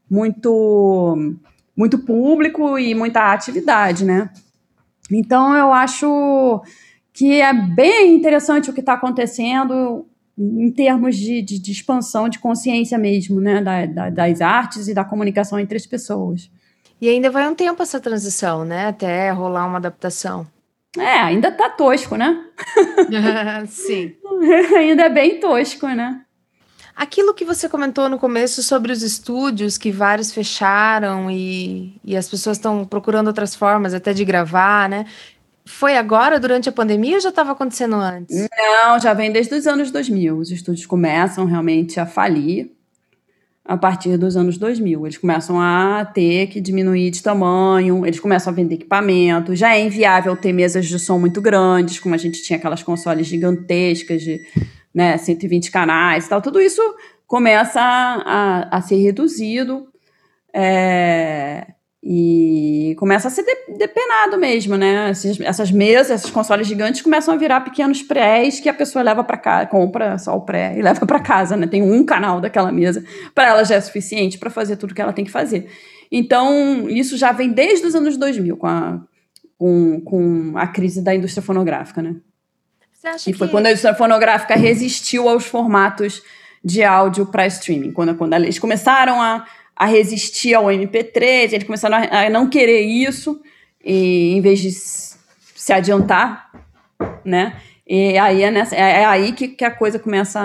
muito 0.08 1.36
muito 1.76 1.98
público 1.98 2.78
e 2.78 2.94
muita 2.94 3.32
atividade, 3.32 4.04
né? 4.04 4.30
Então, 5.10 5.54
eu 5.54 5.72
acho 5.72 6.62
que 7.12 7.40
é 7.40 7.52
bem 7.52 8.14
interessante 8.14 8.70
o 8.70 8.72
que 8.72 8.80
está 8.80 8.94
acontecendo 8.94 10.06
em 10.38 10.70
termos 10.70 11.16
de, 11.16 11.40
de, 11.40 11.58
de, 11.58 11.72
expansão 11.72 12.28
de 12.28 12.38
consciência 12.38 12.98
mesmo, 12.98 13.40
né, 13.40 13.62
da, 13.62 13.86
da, 13.86 14.10
das 14.10 14.40
artes 14.42 14.86
e 14.86 14.92
da 14.92 15.04
comunicação 15.04 15.58
entre 15.58 15.76
as 15.76 15.86
pessoas. 15.86 16.50
E 17.00 17.08
ainda 17.08 17.30
vai 17.30 17.48
um 17.48 17.54
tempo 17.54 17.82
essa 17.82 18.00
transição, 18.00 18.64
né, 18.64 18.88
até 18.88 19.30
rolar 19.30 19.66
uma 19.66 19.78
adaptação. 19.78 20.46
É, 20.98 21.20
ainda 21.20 21.50
tá 21.50 21.70
tosco, 21.70 22.16
né? 22.16 22.44
Sim. 23.68 24.14
ainda 24.76 25.04
é 25.04 25.10
bem 25.10 25.40
tosco, 25.40 25.86
né? 25.88 26.22
Aquilo 26.96 27.34
que 27.34 27.44
você 27.44 27.68
comentou 27.68 28.08
no 28.08 28.18
começo 28.18 28.62
sobre 28.62 28.90
os 28.90 29.02
estúdios, 29.02 29.76
que 29.76 29.92
vários 29.92 30.32
fecharam 30.32 31.30
e, 31.30 32.00
e 32.02 32.16
as 32.16 32.26
pessoas 32.26 32.56
estão 32.56 32.86
procurando 32.86 33.26
outras 33.26 33.54
formas 33.54 33.92
até 33.92 34.14
de 34.14 34.24
gravar, 34.24 34.88
né? 34.88 35.04
Foi 35.66 35.94
agora, 35.94 36.40
durante 36.40 36.70
a 36.70 36.72
pandemia, 36.72 37.16
ou 37.16 37.20
já 37.20 37.28
estava 37.28 37.52
acontecendo 37.52 37.96
antes? 37.96 38.48
Não, 38.56 38.98
já 38.98 39.12
vem 39.12 39.30
desde 39.30 39.54
os 39.54 39.66
anos 39.66 39.90
2000. 39.90 40.38
Os 40.38 40.50
estúdios 40.50 40.86
começam 40.86 41.44
realmente 41.44 42.00
a 42.00 42.06
falir 42.06 42.70
a 43.62 43.76
partir 43.76 44.16
dos 44.16 44.34
anos 44.34 44.56
2000. 44.56 45.04
Eles 45.04 45.18
começam 45.18 45.60
a 45.60 46.04
ter 46.04 46.46
que 46.46 46.62
diminuir 46.62 47.10
de 47.10 47.22
tamanho, 47.22 48.06
eles 48.06 48.20
começam 48.20 48.52
a 48.52 48.56
vender 48.56 48.76
equipamento. 48.76 49.54
Já 49.54 49.74
é 49.74 49.84
inviável 49.84 50.34
ter 50.34 50.52
mesas 50.52 50.86
de 50.86 50.98
som 50.98 51.18
muito 51.18 51.42
grandes, 51.42 51.98
como 51.98 52.14
a 52.14 52.18
gente 52.18 52.42
tinha 52.42 52.56
aquelas 52.56 52.82
consoles 52.82 53.26
gigantescas 53.26 54.22
de 54.22 54.40
né, 54.96 55.18
120 55.18 55.70
canais 55.70 56.24
e 56.24 56.28
tal, 56.30 56.40
tudo 56.40 56.58
isso 56.58 56.80
começa 57.26 57.78
a, 57.78 58.70
a, 58.72 58.78
a 58.78 58.80
ser 58.80 58.96
reduzido 58.96 59.88
é, 60.54 61.66
e 62.02 62.96
começa 62.98 63.28
a 63.28 63.30
ser 63.30 63.42
de, 63.42 63.76
depenado 63.76 64.38
mesmo, 64.38 64.74
né? 64.74 65.10
Essas, 65.10 65.38
essas 65.38 65.70
mesas, 65.70 66.20
esses 66.20 66.30
consoles 66.30 66.66
gigantes 66.66 67.02
começam 67.02 67.34
a 67.34 67.36
virar 67.36 67.60
pequenos 67.60 68.02
prés 68.02 68.58
que 68.58 68.70
a 68.70 68.74
pessoa 68.74 69.02
leva 69.02 69.22
para 69.22 69.36
casa, 69.36 69.66
compra 69.66 70.16
só 70.16 70.34
o 70.34 70.40
pré 70.40 70.78
e 70.78 70.80
leva 70.80 71.04
para 71.04 71.20
casa, 71.20 71.58
né? 71.58 71.66
Tem 71.66 71.82
um 71.82 72.02
canal 72.02 72.40
daquela 72.40 72.72
mesa, 72.72 73.04
para 73.34 73.48
ela 73.48 73.64
já 73.64 73.74
é 73.74 73.80
suficiente 73.82 74.38
para 74.38 74.48
fazer 74.48 74.76
tudo 74.76 74.94
que 74.94 75.02
ela 75.02 75.12
tem 75.12 75.26
que 75.26 75.30
fazer. 75.30 75.68
Então, 76.10 76.88
isso 76.88 77.18
já 77.18 77.32
vem 77.32 77.52
desde 77.52 77.84
os 77.84 77.94
anos 77.94 78.16
2000, 78.16 78.56
com 78.56 78.66
a, 78.66 78.98
com, 79.58 80.00
com 80.00 80.52
a 80.56 80.66
crise 80.66 81.02
da 81.02 81.14
indústria 81.14 81.42
fonográfica, 81.42 82.00
né? 82.00 82.16
E 83.26 83.32
foi 83.32 83.46
que... 83.46 83.52
quando 83.52 83.66
a 83.66 83.70
indústria 83.70 83.94
fonográfica 83.94 84.56
resistiu 84.56 85.28
aos 85.28 85.46
formatos 85.46 86.22
de 86.64 86.82
áudio 86.82 87.26
para 87.26 87.46
streaming. 87.46 87.92
Quando, 87.92 88.14
quando 88.16 88.32
eles 88.34 88.58
começaram 88.58 89.22
a, 89.22 89.46
a 89.74 89.86
resistir 89.86 90.54
ao 90.54 90.64
MP3, 90.64 91.52
eles 91.52 91.64
começaram 91.64 91.96
a, 91.96 92.26
a 92.26 92.30
não 92.30 92.48
querer 92.48 92.80
isso, 92.80 93.40
e, 93.84 94.32
em 94.36 94.40
vez 94.40 94.58
de 94.58 94.72
se 94.72 95.72
adiantar, 95.72 96.50
né? 97.24 97.60
E 97.86 98.18
aí 98.18 98.42
é, 98.42 98.50
nessa, 98.50 98.74
é, 98.74 99.02
é 99.02 99.04
aí 99.04 99.32
que, 99.32 99.48
que, 99.48 99.64
a 99.64 99.70
coisa 99.70 99.96
começa 99.98 100.40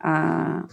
a, 0.00 0.64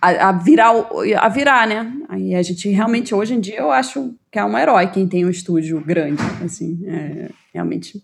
a, 0.00 0.28
a, 0.28 0.32
virar, 0.32 0.72
a 1.18 1.28
virar, 1.28 1.66
né? 1.66 1.92
Aí 2.08 2.34
a 2.34 2.42
gente 2.42 2.70
realmente, 2.70 3.14
hoje 3.14 3.34
em 3.34 3.40
dia, 3.40 3.58
eu 3.58 3.70
acho 3.70 4.14
que 4.32 4.38
é 4.38 4.44
um 4.44 4.56
herói 4.56 4.86
quem 4.86 5.06
tem 5.06 5.26
um 5.26 5.30
estúdio 5.30 5.78
grande, 5.80 6.22
assim, 6.42 6.82
é, 6.86 7.30
realmente 7.52 8.02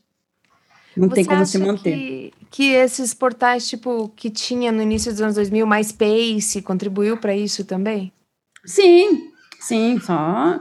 não 0.96 1.08
Você 1.08 1.14
tem 1.16 1.24
como 1.24 1.46
se 1.46 1.58
manter. 1.58 1.96
Que, 1.96 2.32
que 2.50 2.72
esses 2.72 3.14
portais, 3.14 3.68
tipo, 3.68 4.08
que 4.16 4.30
tinha 4.30 4.72
no 4.72 4.82
início 4.82 5.12
dos 5.12 5.20
anos 5.20 5.34
2000, 5.36 5.66
MySpace, 5.66 6.62
contribuiu 6.62 7.16
para 7.16 7.34
isso 7.34 7.64
também? 7.64 8.12
Sim, 8.64 9.30
sim, 9.60 9.98
só. 10.00 10.60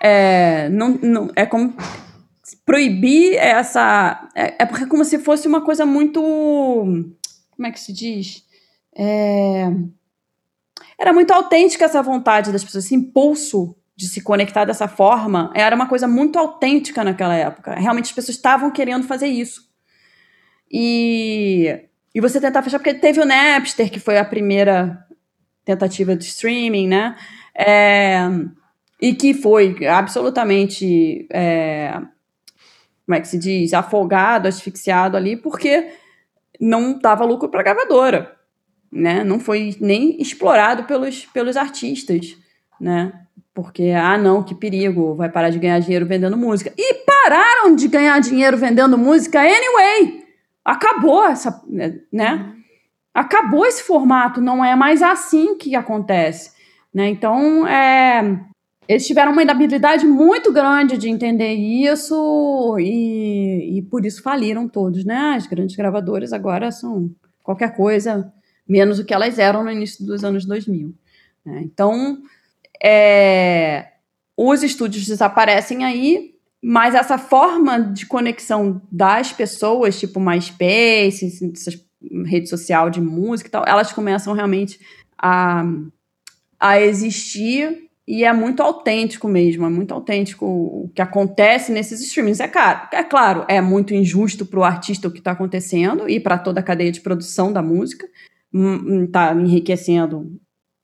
É, 0.00 0.68
não, 0.70 0.90
não, 1.02 1.30
é 1.36 1.44
como 1.44 1.74
proibir 2.64 3.34
essa. 3.34 4.28
É, 4.34 4.62
é 4.62 4.66
porque 4.66 4.84
é 4.84 4.86
como 4.86 5.04
se 5.04 5.18
fosse 5.18 5.46
uma 5.46 5.60
coisa 5.60 5.84
muito. 5.84 6.20
Como 6.22 7.66
é 7.66 7.70
que 7.70 7.80
se 7.80 7.92
diz? 7.92 8.44
É, 8.96 9.70
era 10.98 11.12
muito 11.12 11.30
autêntica 11.30 11.84
essa 11.84 12.02
vontade 12.02 12.50
das 12.50 12.64
pessoas, 12.64 12.84
esse 12.84 12.94
impulso 12.94 13.76
de 13.98 14.08
se 14.08 14.20
conectar 14.20 14.64
dessa 14.64 14.86
forma, 14.86 15.50
era 15.56 15.74
uma 15.74 15.88
coisa 15.88 16.06
muito 16.06 16.38
autêntica 16.38 17.02
naquela 17.02 17.34
época. 17.34 17.74
Realmente 17.74 18.04
as 18.04 18.12
pessoas 18.12 18.36
estavam 18.36 18.70
querendo 18.70 19.08
fazer 19.08 19.26
isso. 19.26 19.68
E, 20.70 21.80
e 22.14 22.20
você 22.20 22.40
tentar 22.40 22.62
fechar, 22.62 22.78
porque 22.78 22.94
teve 22.94 23.20
o 23.20 23.24
Napster, 23.24 23.90
que 23.90 23.98
foi 23.98 24.16
a 24.16 24.24
primeira 24.24 25.04
tentativa 25.64 26.14
de 26.14 26.24
streaming, 26.26 26.86
né? 26.86 27.16
É, 27.52 28.20
e 29.02 29.12
que 29.14 29.34
foi 29.34 29.84
absolutamente, 29.84 31.26
é, 31.32 31.90
como 33.04 33.16
é 33.16 33.20
que 33.20 33.26
se 33.26 33.36
diz, 33.36 33.74
afogado, 33.74 34.46
asfixiado 34.46 35.16
ali, 35.16 35.36
porque 35.36 35.88
não 36.60 37.00
dava 37.00 37.24
lucro 37.24 37.48
para 37.48 37.62
a 37.62 37.64
gravadora, 37.64 38.36
né? 38.92 39.24
Não 39.24 39.40
foi 39.40 39.76
nem 39.80 40.22
explorado 40.22 40.84
pelos, 40.84 41.26
pelos 41.26 41.56
artistas, 41.56 42.36
né? 42.80 43.24
Porque, 43.58 43.90
ah, 43.90 44.16
não, 44.16 44.40
que 44.40 44.54
perigo, 44.54 45.16
vai 45.16 45.28
parar 45.28 45.50
de 45.50 45.58
ganhar 45.58 45.80
dinheiro 45.80 46.06
vendendo 46.06 46.36
música. 46.36 46.72
E 46.78 46.94
pararam 47.04 47.74
de 47.74 47.88
ganhar 47.88 48.16
dinheiro 48.20 48.56
vendendo 48.56 48.96
música 48.96 49.40
anyway. 49.40 50.22
Acabou 50.64 51.26
essa, 51.26 51.60
né? 52.12 52.54
Acabou 53.12 53.66
esse 53.66 53.82
formato, 53.82 54.40
não 54.40 54.64
é 54.64 54.76
mais 54.76 55.02
assim 55.02 55.58
que 55.58 55.74
acontece, 55.74 56.52
né? 56.94 57.08
Então, 57.08 57.66
é, 57.66 58.40
eles 58.86 59.04
tiveram 59.04 59.32
uma 59.32 59.42
inabilidade 59.42 60.06
muito 60.06 60.52
grande 60.52 60.96
de 60.96 61.08
entender 61.08 61.54
isso 61.54 62.76
e, 62.78 63.78
e 63.78 63.82
por 63.90 64.06
isso 64.06 64.22
faliram 64.22 64.68
todos, 64.68 65.04
né? 65.04 65.34
As 65.34 65.48
grandes 65.48 65.74
gravadoras 65.74 66.32
agora 66.32 66.70
são 66.70 67.10
qualquer 67.42 67.74
coisa 67.74 68.32
menos 68.68 69.00
o 69.00 69.04
que 69.04 69.12
elas 69.12 69.36
eram 69.36 69.64
no 69.64 69.72
início 69.72 70.06
dos 70.06 70.22
anos 70.22 70.44
2000. 70.44 70.94
Né? 71.44 71.62
Então, 71.64 72.22
é, 72.82 73.86
os 74.36 74.62
estúdios 74.62 75.06
desaparecem 75.06 75.84
aí, 75.84 76.34
mas 76.62 76.94
essa 76.94 77.18
forma 77.18 77.80
de 77.80 78.06
conexão 78.06 78.82
das 78.90 79.32
pessoas, 79.32 79.98
tipo 79.98 80.20
MySpace, 80.20 81.52
essas 81.52 81.88
rede 82.24 82.48
social 82.48 82.90
de 82.90 83.00
música 83.00 83.48
e 83.48 83.50
tal, 83.50 83.64
elas 83.66 83.92
começam 83.92 84.32
realmente 84.32 84.78
a, 85.16 85.64
a 86.58 86.80
existir 86.80 87.88
e 88.06 88.24
é 88.24 88.32
muito 88.32 88.62
autêntico 88.62 89.28
mesmo, 89.28 89.66
é 89.66 89.68
muito 89.68 89.92
autêntico 89.92 90.46
o 90.46 90.90
que 90.94 91.02
acontece 91.02 91.70
nesses 91.70 92.00
streamings. 92.00 92.40
É 92.40 92.48
claro, 92.48 92.88
é, 92.92 93.02
claro, 93.02 93.44
é 93.48 93.60
muito 93.60 93.92
injusto 93.92 94.46
para 94.46 94.60
o 94.60 94.64
artista 94.64 95.08
o 95.08 95.10
que 95.10 95.18
está 95.18 95.32
acontecendo 95.32 96.08
e 96.08 96.18
para 96.18 96.38
toda 96.38 96.60
a 96.60 96.62
cadeia 96.62 96.90
de 96.90 97.00
produção 97.00 97.52
da 97.52 97.60
música, 97.60 98.08
está 99.04 99.32
hum, 99.34 99.40
enriquecendo 99.40 100.40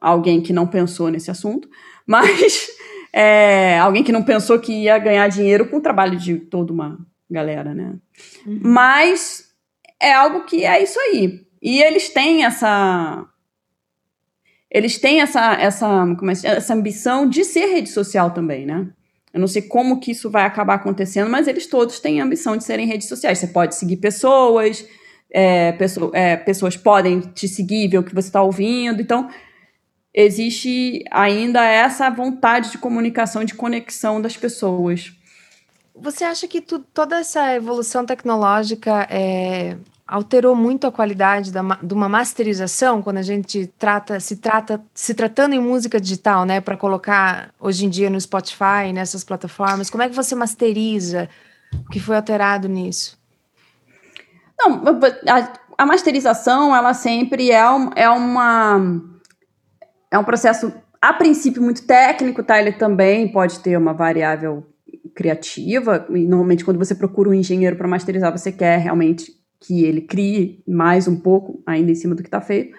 alguém 0.09 0.41
que 0.41 0.53
não 0.53 0.67
pensou 0.67 1.09
nesse 1.11 1.31
assunto, 1.31 1.69
mas 2.07 2.69
é, 3.13 3.79
alguém 3.79 4.03
que 4.03 4.13
não 4.13 4.23
pensou 4.23 4.59
que 4.59 4.73
ia 4.73 4.99
ganhar 4.99 5.29
dinheiro 5.29 5.69
com 5.69 5.77
o 5.77 5.83
trabalho 5.83 6.19
de 6.19 6.37
toda 6.37 6.73
uma 6.73 6.99
galera, 7.31 7.75
né? 7.75 7.95
Uhum. 8.47 8.61
Mas 8.63 9.45
é 10.01 10.13
algo 10.13 10.45
que 10.45 10.65
é 10.65 10.83
isso 10.83 10.99
aí. 11.01 11.41
E 11.63 11.83
eles 11.83 12.09
têm 12.09 12.45
essa 12.45 13.27
eles 14.71 14.99
têm 14.99 15.21
essa, 15.21 15.55
essa, 15.55 15.87
como 16.19 16.33
é, 16.33 16.35
essa 16.45 16.75
ambição 16.75 17.29
de 17.29 17.45
ser 17.45 17.67
rede 17.67 17.89
social 17.91 18.33
também, 18.33 18.67
né? 18.67 18.89
Eu 19.33 19.39
não 19.39 19.47
sei 19.47 19.63
como 19.63 20.01
que 20.01 20.11
isso 20.11 20.29
vai 20.29 20.45
acabar 20.45 20.75
acontecendo, 20.75 21.31
mas 21.31 21.47
eles 21.47 21.69
todos 21.69 22.01
têm 22.01 22.21
a 22.21 22.25
ambição 22.25 22.57
de 22.57 22.65
serem 22.65 22.87
redes 22.87 23.09
sociais. 23.09 23.39
Você 23.39 23.47
pode 23.47 23.77
seguir 23.77 23.99
pessoas, 23.99 24.85
é, 25.31 25.73
pessoa, 25.73 26.11
é, 26.13 26.37
pessoas 26.37 26.77
podem 26.77 27.21
te 27.21 27.47
seguir, 27.47 27.89
ver 27.89 27.99
o 27.99 28.03
que 28.03 28.15
você 28.15 28.29
está 28.29 28.43
ouvindo. 28.43 29.01
Então, 29.01 29.29
existe 30.15 31.05
ainda 31.11 31.65
essa 31.65 32.09
vontade 32.09 32.71
de 32.71 32.79
comunicação, 32.79 33.45
de 33.45 33.55
conexão 33.55 34.23
das 34.23 34.37
pessoas. 34.37 35.13
Você 35.95 36.25
acha 36.25 36.47
que 36.47 36.61
tu, 36.61 36.79
toda 36.79 37.19
essa 37.19 37.55
evolução 37.55 38.07
tecnológica 38.07 39.07
é, 39.11 39.77
alterou 40.07 40.55
muito 40.55 40.87
a 40.87 40.93
qualidade 40.93 41.53
da, 41.53 41.63
de 41.83 41.93
uma 41.95 42.09
masterização 42.09 43.03
quando 43.03 43.19
a 43.19 43.23
gente 43.23 43.67
trata 43.79 44.21
se 44.21 44.37
trata 44.37 44.81
se 44.93 45.15
tratando 45.15 45.55
em 45.55 45.61
música 45.61 46.01
digital, 46.01 46.45
né, 46.45 46.61
para 46.61 46.77
colocar 46.77 47.51
hoje 47.61 47.87
em 47.87 47.89
dia 47.89 48.11
no 48.11 48.21
Spotify, 48.21 48.93
nessas 48.93 49.25
plataformas. 49.25 49.91
Como 49.91 50.03
é 50.03 50.09
que 50.09 50.15
você 50.15 50.35
masteriza? 50.35 51.29
O 51.87 51.91
que 51.91 51.99
foi 51.99 52.17
alterado 52.17 52.69
nisso? 52.69 53.19
Não, 54.59 54.83
a, 55.29 55.53
a 55.77 55.87
masterização 55.87 56.75
ela 56.75 56.95
sempre 56.95 57.51
é, 57.51 57.69
um, 57.69 57.91
é 57.97 58.09
uma 58.09 59.14
é 60.15 60.19
um 60.19 60.25
processo 60.25 60.73
a 61.03 61.13
princípio 61.13 61.61
muito 61.61 61.85
técnico, 61.85 62.43
tá? 62.43 62.61
Ele 62.61 62.73
também 62.73 63.31
pode 63.31 63.59
ter 63.61 63.77
uma 63.77 63.93
variável 63.93 64.65
criativa. 65.15 66.07
E 66.09 66.25
normalmente 66.25 66.65
quando 66.65 66.79
você 66.79 66.95
procura 66.95 67.31
um 67.31 67.35
engenheiro 67.35 67.77
para 67.77 67.89
masterizar, 67.89 68.31
você 68.31 68.53
quer 68.53 68.79
realmente 68.79 69.33
que 69.61 69.85
ele 69.85 70.03
crie 70.03 70.63
mais 70.69 71.09
um 71.09 71.17
pouco 71.17 71.63
ainda 71.67 71.91
em 71.91 71.95
cima 71.97 72.15
do 72.15 72.23
que 72.23 72.29
está 72.29 72.41
feito. 72.41 72.77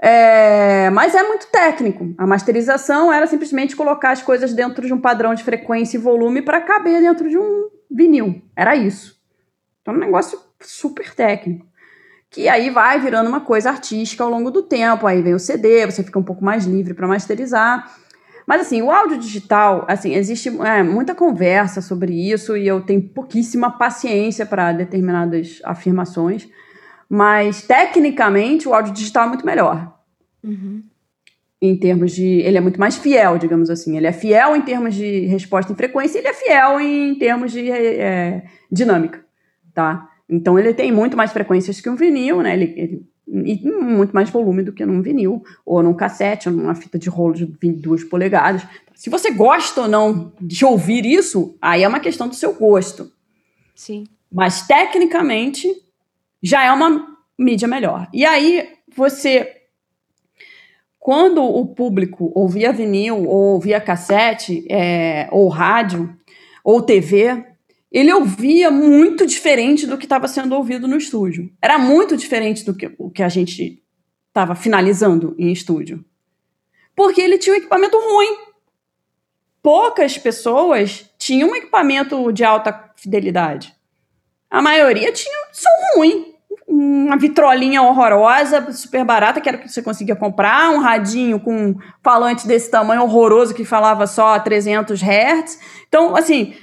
É, 0.00 0.88
mas 0.90 1.14
é 1.14 1.22
muito 1.22 1.48
técnico. 1.48 2.14
A 2.16 2.26
masterização 2.26 3.12
era 3.12 3.26
simplesmente 3.26 3.76
colocar 3.76 4.12
as 4.12 4.22
coisas 4.22 4.54
dentro 4.54 4.86
de 4.86 4.94
um 4.94 5.00
padrão 5.00 5.34
de 5.34 5.44
frequência 5.44 5.98
e 5.98 6.00
volume 6.00 6.40
para 6.40 6.62
caber 6.62 7.00
dentro 7.00 7.28
de 7.28 7.36
um 7.36 7.68
vinil. 7.90 8.40
Era 8.56 8.74
isso. 8.74 9.20
Então, 9.82 9.92
um 9.92 9.98
negócio 9.98 10.38
super 10.60 11.14
técnico. 11.14 11.66
Que 12.30 12.48
aí 12.48 12.70
vai 12.70 13.00
virando 13.00 13.28
uma 13.28 13.40
coisa 13.40 13.70
artística 13.70 14.22
ao 14.22 14.30
longo 14.30 14.50
do 14.50 14.62
tempo. 14.62 15.06
Aí 15.06 15.22
vem 15.22 15.34
o 15.34 15.38
CD, 15.38 15.86
você 15.86 16.02
fica 16.02 16.18
um 16.18 16.22
pouco 16.22 16.44
mais 16.44 16.66
livre 16.66 16.94
para 16.94 17.08
masterizar. 17.08 17.90
Mas 18.48 18.62
assim, 18.62 18.80
o 18.80 18.90
áudio 18.90 19.18
digital, 19.18 19.84
assim, 19.86 20.14
existe 20.14 20.48
é, 20.62 20.82
muita 20.82 21.14
conversa 21.14 21.82
sobre 21.82 22.14
isso 22.14 22.56
e 22.56 22.66
eu 22.66 22.80
tenho 22.80 23.02
pouquíssima 23.02 23.70
paciência 23.70 24.46
para 24.46 24.72
determinadas 24.72 25.60
afirmações. 25.64 26.48
Mas 27.08 27.60
tecnicamente 27.60 28.66
o 28.66 28.72
áudio 28.72 28.94
digital 28.94 29.24
é 29.24 29.28
muito 29.28 29.44
melhor. 29.44 29.94
Uhum. 30.42 30.82
Em 31.60 31.76
termos 31.76 32.12
de. 32.12 32.24
Ele 32.24 32.56
é 32.56 32.60
muito 32.60 32.80
mais 32.80 32.96
fiel, 32.96 33.36
digamos 33.36 33.68
assim. 33.68 33.98
Ele 33.98 34.06
é 34.06 34.12
fiel 34.12 34.56
em 34.56 34.62
termos 34.62 34.94
de 34.94 35.26
resposta 35.26 35.70
em 35.70 35.76
frequência 35.76 36.16
e 36.16 36.20
ele 36.20 36.28
é 36.28 36.34
fiel 36.34 36.80
em 36.80 37.14
termos 37.16 37.52
de 37.52 37.70
é, 37.70 38.44
dinâmica. 38.72 39.22
Tá? 39.74 40.08
Então 40.28 40.58
ele 40.58 40.74
tem 40.74 40.92
muito 40.92 41.16
mais 41.16 41.32
frequências 41.32 41.80
que 41.80 41.88
um 41.88 41.96
vinil, 41.96 42.42
né? 42.42 42.54
Ele, 42.54 42.74
ele 42.76 43.06
e 43.30 43.60
muito 43.62 44.12
mais 44.12 44.30
volume 44.30 44.62
do 44.62 44.72
que 44.72 44.86
num 44.86 45.02
vinil, 45.02 45.42
ou 45.64 45.82
num 45.82 45.94
cassete, 45.94 46.48
ou 46.48 46.54
numa 46.54 46.74
fita 46.74 46.98
de 46.98 47.10
rolo 47.10 47.34
de 47.34 47.44
22 47.44 48.04
polegadas. 48.04 48.62
Se 48.94 49.10
você 49.10 49.30
gosta 49.30 49.82
ou 49.82 49.88
não 49.88 50.32
de 50.40 50.64
ouvir 50.64 51.04
isso, 51.04 51.56
aí 51.60 51.82
é 51.82 51.88
uma 51.88 52.00
questão 52.00 52.26
do 52.26 52.34
seu 52.34 52.54
gosto. 52.54 53.12
Sim. 53.74 54.04
Mas 54.32 54.66
tecnicamente 54.66 55.68
já 56.42 56.64
é 56.64 56.72
uma 56.72 57.16
mídia 57.38 57.68
melhor. 57.68 58.08
E 58.12 58.24
aí 58.24 58.68
você 58.94 59.54
quando 60.98 61.42
o 61.42 61.66
público 61.66 62.30
ouvia 62.34 62.72
vinil 62.72 63.26
ou 63.26 63.54
ouvia 63.54 63.80
cassete, 63.80 64.66
é, 64.70 65.28
ou 65.30 65.48
rádio, 65.48 66.14
ou 66.62 66.82
TV, 66.82 67.46
ele 67.90 68.12
ouvia 68.12 68.70
muito 68.70 69.26
diferente 69.26 69.86
do 69.86 69.96
que 69.96 70.04
estava 70.04 70.28
sendo 70.28 70.54
ouvido 70.54 70.86
no 70.86 70.96
estúdio. 70.96 71.50
Era 71.60 71.78
muito 71.78 72.16
diferente 72.16 72.64
do 72.64 72.74
que 72.74 72.94
o 72.98 73.10
que 73.10 73.22
a 73.22 73.28
gente 73.28 73.82
estava 74.28 74.54
finalizando 74.54 75.34
em 75.38 75.50
estúdio. 75.50 76.04
Porque 76.94 77.20
ele 77.20 77.38
tinha 77.38 77.54
um 77.54 77.58
equipamento 77.58 77.98
ruim. 77.98 78.36
Poucas 79.62 80.18
pessoas 80.18 81.10
tinham 81.18 81.50
um 81.50 81.56
equipamento 81.56 82.30
de 82.32 82.44
alta 82.44 82.92
fidelidade. 82.96 83.74
A 84.50 84.60
maioria 84.60 85.12
tinha 85.12 85.48
som 85.52 85.68
ruim. 85.96 86.34
Uma 86.66 87.16
vitrolinha 87.16 87.82
horrorosa, 87.82 88.70
super 88.72 89.02
barata, 89.02 89.40
que 89.40 89.48
era 89.48 89.56
o 89.56 89.60
que 89.60 89.68
você 89.68 89.82
conseguia 89.82 90.14
comprar, 90.14 90.70
um 90.70 90.78
radinho 90.78 91.40
com 91.40 91.70
um 91.70 91.76
falante 92.02 92.46
desse 92.46 92.70
tamanho 92.70 93.02
horroroso 93.02 93.54
que 93.54 93.64
falava 93.64 94.06
só 94.06 94.38
300 94.38 95.00
Hz. 95.02 95.58
Então, 95.88 96.14
assim, 96.14 96.54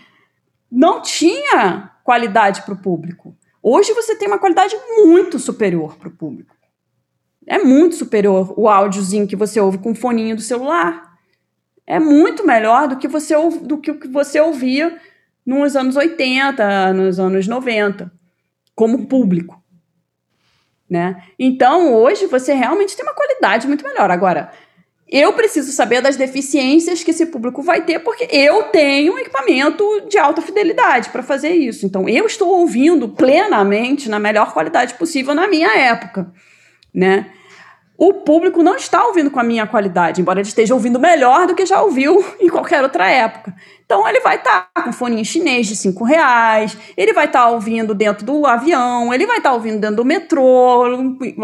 não 0.75 1.01
tinha 1.01 1.89
qualidade 2.03 2.63
para 2.63 2.73
o 2.73 2.77
público. 2.77 3.33
Hoje 3.63 3.93
você 3.93 4.13
tem 4.15 4.27
uma 4.27 4.37
qualidade 4.37 4.75
muito 4.97 5.39
superior 5.39 5.95
para 5.95 6.09
o 6.09 6.11
público. 6.11 6.53
É 7.47 7.57
muito 7.57 7.95
superior 7.95 8.53
o 8.57 8.67
áudiozinho 8.67 9.27
que 9.27 9.37
você 9.37 9.59
ouve 9.59 9.77
com 9.77 9.91
o 9.91 9.95
foninho 9.95 10.35
do 10.35 10.41
celular. 10.41 11.15
É 11.87 11.97
muito 11.97 12.45
melhor 12.45 12.89
do 12.89 12.97
que 12.97 13.07
você 13.07 13.35
do 13.61 13.77
que 13.77 13.89
o 13.89 13.99
que 13.99 14.07
você 14.07 14.39
ouvia 14.41 14.99
nos 15.45 15.75
anos 15.75 15.95
80, 15.95 16.93
nos 16.93 17.19
anos 17.19 17.47
90, 17.47 18.11
como 18.75 19.07
público. 19.07 19.63
Né? 20.89 21.23
Então, 21.39 21.93
hoje 21.93 22.25
você 22.25 22.53
realmente 22.53 22.95
tem 22.95 23.05
uma 23.05 23.15
qualidade 23.15 23.67
muito 23.67 23.85
melhor. 23.85 24.11
Agora, 24.11 24.51
eu 25.07 25.33
preciso 25.33 25.71
saber 25.71 26.01
das 26.01 26.15
deficiências 26.15 27.03
que 27.03 27.11
esse 27.11 27.27
público 27.27 27.61
vai 27.61 27.81
ter, 27.81 27.99
porque 27.99 28.27
eu 28.31 28.63
tenho 28.63 29.13
um 29.13 29.19
equipamento 29.19 29.83
de 30.09 30.17
alta 30.17 30.41
fidelidade 30.41 31.09
para 31.09 31.21
fazer 31.21 31.51
isso. 31.51 31.85
Então, 31.85 32.09
eu 32.09 32.25
estou 32.25 32.49
ouvindo 32.49 33.09
plenamente 33.09 34.09
na 34.09 34.19
melhor 34.19 34.51
qualidade 34.51 34.95
possível 34.95 35.35
na 35.35 35.47
minha 35.47 35.75
época, 35.77 36.31
né? 36.93 37.27
O 37.97 38.13
público 38.13 38.61
não 38.61 38.75
está 38.75 39.05
ouvindo 39.05 39.31
com 39.31 39.39
a 39.39 39.43
minha 39.43 39.65
qualidade, 39.65 40.19
embora 40.19 40.39
ele 40.39 40.47
esteja 40.47 40.73
ouvindo 40.73 40.99
melhor 40.99 41.47
do 41.47 41.55
que 41.55 41.65
já 41.65 41.81
ouviu 41.81 42.23
em 42.39 42.49
qualquer 42.49 42.83
outra 42.83 43.09
época. 43.09 43.55
Então 43.85 44.07
ele 44.07 44.19
vai 44.19 44.35
estar 44.35 44.69
tá 44.73 44.83
com 44.83 44.91
fone 44.91 45.23
chinês 45.23 45.67
de 45.67 45.75
cinco 45.75 46.03
reais, 46.03 46.75
ele 46.97 47.13
vai 47.13 47.25
estar 47.25 47.43
tá 47.43 47.49
ouvindo 47.49 47.93
dentro 47.93 48.25
do 48.25 48.45
avião, 48.45 49.13
ele 49.13 49.25
vai 49.25 49.37
estar 49.37 49.49
tá 49.49 49.55
ouvindo 49.55 49.79
dentro 49.79 49.97
do 49.97 50.05
metrô. 50.05 50.83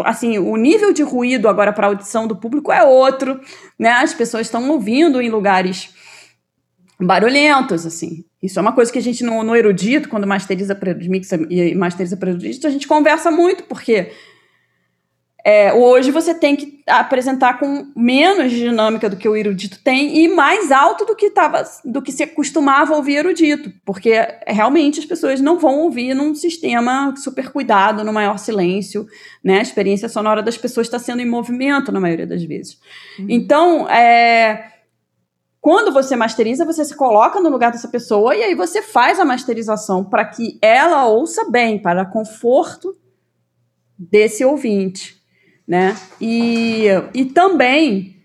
Assim, 0.04 0.38
o 0.38 0.56
nível 0.56 0.92
de 0.92 1.02
ruído 1.02 1.48
agora 1.48 1.72
para 1.72 1.86
a 1.86 1.90
audição 1.90 2.26
do 2.26 2.36
público 2.36 2.70
é 2.70 2.82
outro, 2.82 3.40
né? 3.78 3.90
As 3.92 4.12
pessoas 4.12 4.46
estão 4.46 4.68
ouvindo 4.70 5.22
em 5.22 5.30
lugares 5.30 5.90
barulhentos, 7.00 7.86
assim. 7.86 8.24
Isso 8.42 8.58
é 8.58 8.62
uma 8.62 8.72
coisa 8.72 8.92
que 8.92 8.98
a 8.98 9.02
gente 9.02 9.24
no, 9.24 9.42
no 9.42 9.56
erudito, 9.56 10.08
quando 10.08 10.26
masteriza, 10.26 10.78
mixa 11.08 11.38
e 11.48 11.74
masteriza 11.74 12.16
para 12.16 12.30
erudito, 12.30 12.66
a 12.66 12.70
gente 12.70 12.88
conversa 12.88 13.30
muito, 13.30 13.62
porque 13.64 14.10
é, 15.44 15.72
hoje 15.72 16.12
você 16.12 16.32
tem 16.34 16.54
que 16.54 16.82
apresentar 16.86 17.58
com 17.58 17.90
menos 17.96 18.52
dinâmica 18.52 19.10
do 19.10 19.16
que 19.16 19.28
o 19.28 19.34
erudito 19.34 19.82
tem 19.82 20.18
e 20.18 20.28
mais 20.28 20.70
alto 20.70 21.04
do 21.04 21.16
que 21.16 21.30
tava, 21.30 21.64
do 21.84 22.00
que 22.00 22.12
se 22.12 22.24
costumava 22.28 22.94
ouvir 22.94 23.16
erudito, 23.16 23.72
porque 23.84 24.12
realmente 24.46 25.00
as 25.00 25.06
pessoas 25.06 25.40
não 25.40 25.58
vão 25.58 25.80
ouvir 25.80 26.14
num 26.14 26.32
sistema 26.34 27.14
super 27.16 27.50
cuidado, 27.50 28.04
no 28.04 28.12
maior 28.12 28.38
silêncio, 28.38 29.06
né? 29.42 29.58
A 29.58 29.62
experiência 29.62 30.08
sonora 30.08 30.42
das 30.42 30.56
pessoas 30.56 30.86
está 30.86 30.98
sendo 30.98 31.20
em 31.20 31.28
movimento 31.28 31.90
na 31.90 32.00
maioria 32.00 32.26
das 32.26 32.44
vezes. 32.44 32.78
Uhum. 33.18 33.26
Então, 33.28 33.88
é, 33.88 34.70
quando 35.60 35.92
você 35.92 36.14
masteriza, 36.14 36.64
você 36.64 36.84
se 36.84 36.94
coloca 36.94 37.40
no 37.40 37.48
lugar 37.48 37.72
dessa 37.72 37.88
pessoa 37.88 38.36
e 38.36 38.44
aí 38.44 38.54
você 38.54 38.80
faz 38.80 39.18
a 39.18 39.24
masterização 39.24 40.04
para 40.04 40.24
que 40.24 40.56
ela 40.62 41.06
ouça 41.06 41.50
bem, 41.50 41.80
para 41.80 42.04
conforto 42.04 42.96
desse 43.98 44.44
ouvinte 44.44 45.21
né? 45.66 45.96
E, 46.20 46.86
e 47.14 47.24
também 47.26 48.16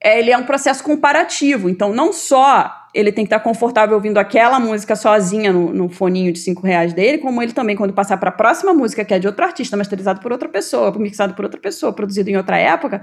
é, 0.00 0.18
ele 0.18 0.30
é 0.30 0.36
um 0.36 0.44
processo 0.44 0.82
comparativo, 0.84 1.68
então 1.68 1.92
não 1.92 2.12
só 2.12 2.84
ele 2.94 3.10
tem 3.10 3.24
que 3.24 3.34
estar 3.34 3.40
confortável 3.40 3.96
ouvindo 3.96 4.18
aquela 4.18 4.60
música 4.60 4.94
sozinha 4.94 5.52
no, 5.52 5.74
no 5.74 5.88
foninho 5.88 6.32
de 6.32 6.38
cinco 6.38 6.64
reais 6.64 6.92
dele, 6.92 7.18
como 7.18 7.42
ele 7.42 7.52
também, 7.52 7.74
quando 7.74 7.92
passar 7.92 8.16
para 8.18 8.28
a 8.28 8.32
próxima 8.32 8.72
música, 8.72 9.04
que 9.04 9.12
é 9.12 9.18
de 9.18 9.26
outro 9.26 9.44
artista, 9.44 9.76
masterizado 9.76 10.20
por 10.20 10.30
outra 10.30 10.48
pessoa, 10.48 10.96
mixado 10.96 11.34
por 11.34 11.44
outra 11.44 11.60
pessoa, 11.60 11.92
produzido 11.92 12.30
em 12.30 12.36
outra 12.36 12.56
época, 12.56 13.02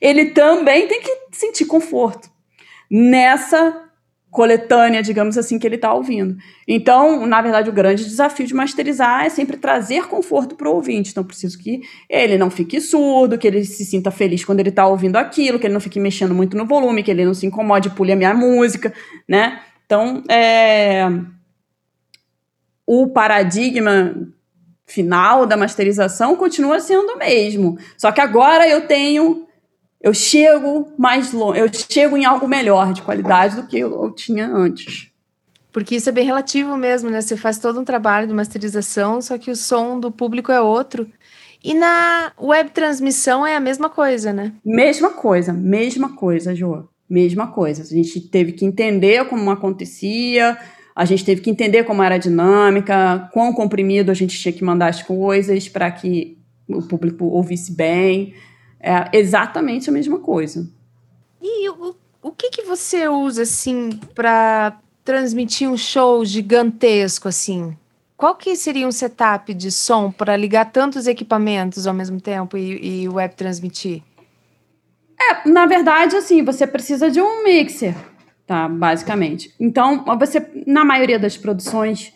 ele 0.00 0.30
também 0.30 0.88
tem 0.88 1.00
que 1.00 1.18
sentir 1.30 1.66
conforto 1.66 2.28
nessa 2.90 3.87
coletânea, 4.38 5.02
digamos 5.02 5.36
assim, 5.36 5.58
que 5.58 5.66
ele 5.66 5.74
está 5.74 5.92
ouvindo. 5.92 6.36
Então, 6.68 7.26
na 7.26 7.42
verdade, 7.42 7.68
o 7.68 7.72
grande 7.72 8.04
desafio 8.04 8.46
de 8.46 8.54
masterizar 8.54 9.24
é 9.24 9.28
sempre 9.28 9.56
trazer 9.56 10.06
conforto 10.06 10.54
para 10.54 10.68
o 10.68 10.74
ouvinte. 10.76 11.10
Então, 11.10 11.24
preciso 11.24 11.58
que 11.58 11.80
ele 12.08 12.38
não 12.38 12.48
fique 12.48 12.80
surdo, 12.80 13.36
que 13.36 13.48
ele 13.48 13.64
se 13.64 13.84
sinta 13.84 14.12
feliz 14.12 14.44
quando 14.44 14.60
ele 14.60 14.68
está 14.68 14.86
ouvindo 14.86 15.16
aquilo, 15.16 15.58
que 15.58 15.66
ele 15.66 15.74
não 15.74 15.80
fique 15.80 15.98
mexendo 15.98 16.36
muito 16.36 16.56
no 16.56 16.64
volume, 16.66 17.02
que 17.02 17.10
ele 17.10 17.24
não 17.24 17.34
se 17.34 17.46
incomode 17.46 17.90
pule 17.90 18.12
a 18.12 18.16
minha 18.16 18.32
música, 18.32 18.94
né? 19.28 19.58
Então, 19.84 20.22
é... 20.30 21.08
o 22.86 23.08
paradigma 23.08 24.14
final 24.86 25.46
da 25.46 25.56
masterização 25.56 26.36
continua 26.36 26.78
sendo 26.78 27.14
o 27.14 27.18
mesmo. 27.18 27.76
Só 27.96 28.12
que 28.12 28.20
agora 28.20 28.68
eu 28.68 28.86
tenho 28.86 29.47
eu 30.00 30.14
chego 30.14 30.92
mais 30.96 31.32
longe, 31.32 31.60
eu 31.60 31.68
chego 31.72 32.16
em 32.16 32.24
algo 32.24 32.46
melhor 32.46 32.92
de 32.92 33.02
qualidade 33.02 33.56
do 33.56 33.66
que 33.66 33.78
eu, 33.78 34.10
tinha 34.12 34.46
antes. 34.46 35.10
Porque 35.72 35.96
isso 35.96 36.08
é 36.08 36.12
bem 36.12 36.24
relativo 36.24 36.76
mesmo, 36.76 37.10
né? 37.10 37.20
Você 37.20 37.36
faz 37.36 37.58
todo 37.58 37.80
um 37.80 37.84
trabalho 37.84 38.26
de 38.26 38.34
masterização, 38.34 39.20
só 39.20 39.36
que 39.36 39.50
o 39.50 39.56
som 39.56 40.00
do 40.00 40.10
público 40.10 40.50
é 40.50 40.60
outro. 40.60 41.06
E 41.62 41.74
na 41.74 42.32
web 42.40 42.70
transmissão 42.70 43.46
é 43.46 43.54
a 43.54 43.60
mesma 43.60 43.90
coisa, 43.90 44.32
né? 44.32 44.52
Mesma 44.64 45.10
coisa, 45.10 45.52
mesma 45.52 46.14
coisa, 46.14 46.54
Jo. 46.54 46.88
Mesma 47.08 47.48
coisa. 47.48 47.82
A 47.82 47.86
gente 47.86 48.20
teve 48.20 48.52
que 48.52 48.64
entender 48.64 49.24
como 49.26 49.50
acontecia, 49.50 50.58
a 50.94 51.04
gente 51.04 51.24
teve 51.24 51.40
que 51.40 51.50
entender 51.50 51.84
como 51.84 52.02
era 52.02 52.16
a 52.16 52.18
dinâmica, 52.18 53.28
quão 53.32 53.52
comprimido 53.52 54.10
a 54.10 54.14
gente 54.14 54.38
tinha 54.38 54.52
que 54.52 54.64
mandar 54.64 54.88
as 54.88 55.02
coisas 55.02 55.68
para 55.68 55.90
que 55.90 56.38
o 56.68 56.82
público 56.82 57.24
ouvisse 57.24 57.72
bem. 57.72 58.34
É 58.80 59.16
exatamente 59.16 59.88
a 59.88 59.92
mesma 59.92 60.18
coisa. 60.18 60.68
E 61.42 61.68
o, 61.68 61.94
o 62.22 62.32
que, 62.32 62.50
que 62.50 62.62
você 62.62 63.08
usa, 63.08 63.42
assim, 63.42 63.90
para 64.14 64.78
transmitir 65.04 65.68
um 65.68 65.76
show 65.76 66.24
gigantesco, 66.24 67.28
assim? 67.28 67.76
Qual 68.16 68.34
que 68.34 68.56
seria 68.56 68.86
um 68.86 68.92
setup 68.92 69.54
de 69.54 69.70
som 69.70 70.10
para 70.10 70.36
ligar 70.36 70.72
tantos 70.72 71.06
equipamentos 71.06 71.86
ao 71.86 71.94
mesmo 71.94 72.20
tempo 72.20 72.56
e, 72.56 73.04
e 73.04 73.08
web 73.08 73.34
transmitir? 73.34 74.02
É, 75.18 75.48
na 75.48 75.66
verdade, 75.66 76.16
assim, 76.16 76.42
você 76.44 76.66
precisa 76.66 77.10
de 77.10 77.20
um 77.20 77.44
mixer, 77.44 77.94
tá? 78.46 78.68
Basicamente. 78.68 79.54
Então, 79.58 80.04
você, 80.18 80.44
na 80.66 80.84
maioria 80.84 81.18
das 81.18 81.36
produções, 81.36 82.12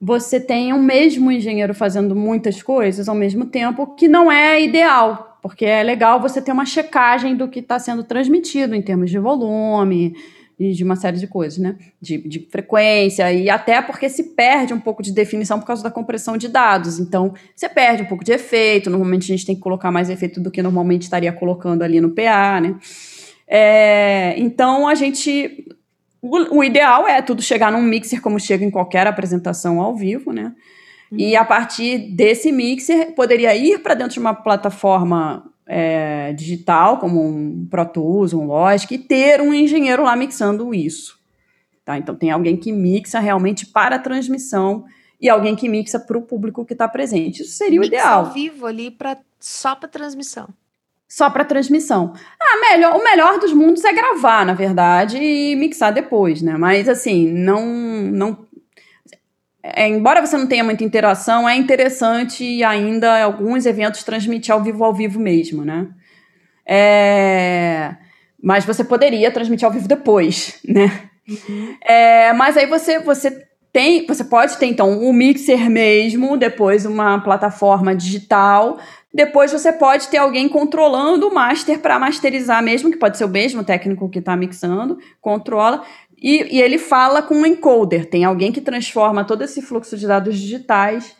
você 0.00 0.40
tem 0.40 0.72
um 0.72 0.82
mesmo 0.82 1.30
engenheiro 1.30 1.74
fazendo 1.74 2.16
muitas 2.16 2.62
coisas 2.62 3.08
ao 3.08 3.14
mesmo 3.14 3.46
tempo, 3.46 3.94
que 3.94 4.08
não 4.08 4.30
é 4.30 4.62
ideal, 4.62 5.29
porque 5.42 5.64
é 5.64 5.82
legal 5.82 6.20
você 6.20 6.40
ter 6.40 6.52
uma 6.52 6.66
checagem 6.66 7.36
do 7.36 7.48
que 7.48 7.60
está 7.60 7.78
sendo 7.78 8.04
transmitido 8.04 8.74
em 8.74 8.82
termos 8.82 9.10
de 9.10 9.18
volume 9.18 10.14
e 10.58 10.72
de 10.72 10.84
uma 10.84 10.94
série 10.94 11.16
de 11.16 11.26
coisas, 11.26 11.58
né? 11.58 11.76
De, 12.00 12.18
de, 12.18 12.46
frequência 12.50 13.32
e 13.32 13.48
até 13.48 13.80
porque 13.80 14.10
se 14.10 14.34
perde 14.34 14.74
um 14.74 14.78
pouco 14.78 15.02
de 15.02 15.10
definição 15.10 15.58
por 15.58 15.66
causa 15.66 15.82
da 15.82 15.90
compressão 15.90 16.36
de 16.36 16.48
dados. 16.48 16.98
Então, 16.98 17.32
você 17.56 17.66
perde 17.66 18.02
um 18.02 18.06
pouco 18.06 18.22
de 18.22 18.32
efeito. 18.32 18.90
Normalmente 18.90 19.24
a 19.24 19.34
gente 19.34 19.46
tem 19.46 19.54
que 19.54 19.62
colocar 19.62 19.90
mais 19.90 20.10
efeito 20.10 20.38
do 20.38 20.50
que 20.50 20.62
normalmente 20.62 21.02
estaria 21.02 21.32
colocando 21.32 21.82
ali 21.82 21.98
no 21.98 22.10
PA, 22.10 22.60
né? 22.60 22.76
É, 23.48 24.34
então, 24.38 24.86
a 24.86 24.94
gente. 24.94 25.66
O, 26.20 26.58
o 26.58 26.62
ideal 26.62 27.08
é 27.08 27.22
tudo 27.22 27.40
chegar 27.40 27.72
num 27.72 27.80
mixer 27.80 28.20
como 28.20 28.38
chega 28.38 28.62
em 28.62 28.70
qualquer 28.70 29.06
apresentação 29.06 29.80
ao 29.80 29.96
vivo, 29.96 30.30
né? 30.30 30.52
E 31.12 31.34
a 31.34 31.44
partir 31.44 31.98
desse 32.14 32.52
mixer, 32.52 33.14
poderia 33.14 33.54
ir 33.56 33.80
para 33.80 33.94
dentro 33.94 34.14
de 34.14 34.20
uma 34.20 34.34
plataforma 34.34 35.44
é, 35.66 36.32
digital, 36.32 36.98
como 36.98 37.24
um 37.24 37.66
Pro 37.68 37.84
Tools, 37.84 38.32
um 38.32 38.44
Logic, 38.46 38.94
e 38.94 38.98
ter 38.98 39.40
um 39.40 39.52
engenheiro 39.52 40.04
lá 40.04 40.14
mixando 40.14 40.74
isso. 40.74 41.18
Tá? 41.84 41.98
Então, 41.98 42.14
tem 42.14 42.30
alguém 42.30 42.56
que 42.56 42.70
mixa 42.72 43.18
realmente 43.18 43.66
para 43.66 43.96
a 43.96 43.98
transmissão 43.98 44.84
e 45.20 45.28
alguém 45.28 45.56
que 45.56 45.68
mixa 45.68 45.98
para 45.98 46.16
o 46.16 46.22
público 46.22 46.64
que 46.64 46.72
está 46.72 46.88
presente. 46.88 47.42
Isso 47.42 47.52
seria 47.52 47.80
Mixa 47.80 47.90
o 47.90 47.94
ideal. 47.94 48.18
ao 48.26 48.32
vivo 48.32 48.66
ali 48.66 48.90
pra, 48.90 49.16
só 49.38 49.74
para 49.74 49.88
transmissão. 49.88 50.48
Só 51.08 51.28
para 51.28 51.44
transmissão. 51.44 52.12
Ah, 52.40 52.70
melhor, 52.70 52.96
o 52.96 53.02
melhor 53.02 53.40
dos 53.40 53.52
mundos 53.52 53.84
é 53.84 53.92
gravar, 53.92 54.46
na 54.46 54.54
verdade, 54.54 55.18
e 55.18 55.56
mixar 55.56 55.92
depois, 55.92 56.40
né? 56.40 56.56
Mas 56.56 56.88
assim, 56.88 57.26
não, 57.32 57.66
não 57.66 58.38
é, 59.62 59.88
embora 59.88 60.24
você 60.24 60.36
não 60.36 60.46
tenha 60.46 60.64
muita 60.64 60.84
interação, 60.84 61.48
é 61.48 61.56
interessante 61.56 62.62
ainda 62.64 63.22
alguns 63.22 63.66
eventos 63.66 64.02
transmitir 64.02 64.52
ao 64.54 64.62
vivo 64.62 64.84
ao 64.84 64.94
vivo 64.94 65.20
mesmo, 65.20 65.64
né? 65.64 65.88
É, 66.66 67.94
mas 68.42 68.64
você 68.64 68.82
poderia 68.84 69.30
transmitir 69.30 69.66
ao 69.66 69.72
vivo 69.72 69.88
depois, 69.88 70.60
né? 70.66 70.90
É, 71.86 72.32
mas 72.32 72.56
aí 72.56 72.66
você, 72.66 72.98
você 72.98 73.46
tem, 73.72 74.06
você 74.06 74.24
pode 74.24 74.56
ter 74.56 74.66
então 74.66 74.98
o 74.98 75.10
um 75.10 75.12
mixer 75.12 75.70
mesmo, 75.70 76.36
depois 76.36 76.86
uma 76.86 77.20
plataforma 77.20 77.94
digital, 77.94 78.78
depois 79.12 79.52
você 79.52 79.72
pode 79.72 80.08
ter 80.08 80.18
alguém 80.18 80.48
controlando 80.48 81.28
o 81.28 81.34
master 81.34 81.80
para 81.80 81.98
masterizar 81.98 82.62
mesmo, 82.62 82.90
que 82.90 82.96
pode 82.96 83.18
ser 83.18 83.24
o 83.24 83.28
mesmo 83.28 83.62
técnico 83.62 84.08
que 84.08 84.20
está 84.20 84.36
mixando, 84.36 84.98
controla, 85.20 85.82
e, 86.20 86.56
e 86.56 86.60
ele 86.60 86.76
fala 86.76 87.22
com 87.22 87.34
um 87.34 87.46
encoder, 87.46 88.04
tem 88.06 88.24
alguém 88.24 88.52
que 88.52 88.60
transforma 88.60 89.24
todo 89.24 89.42
esse 89.42 89.62
fluxo 89.62 89.96
de 89.96 90.06
dados 90.06 90.38
digitais 90.38 91.16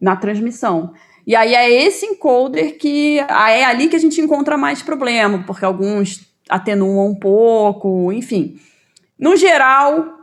na 0.00 0.16
transmissão. 0.16 0.92
E 1.26 1.36
aí 1.36 1.54
é 1.54 1.70
esse 1.70 2.06
encoder 2.06 2.76
que 2.76 3.18
é 3.18 3.64
ali 3.64 3.88
que 3.88 3.94
a 3.94 4.00
gente 4.00 4.20
encontra 4.20 4.56
mais 4.56 4.82
problema, 4.82 5.44
porque 5.46 5.64
alguns 5.64 6.26
atenuam 6.48 7.08
um 7.08 7.14
pouco, 7.14 8.10
enfim. 8.12 8.58
No 9.16 9.36
geral, 9.36 10.20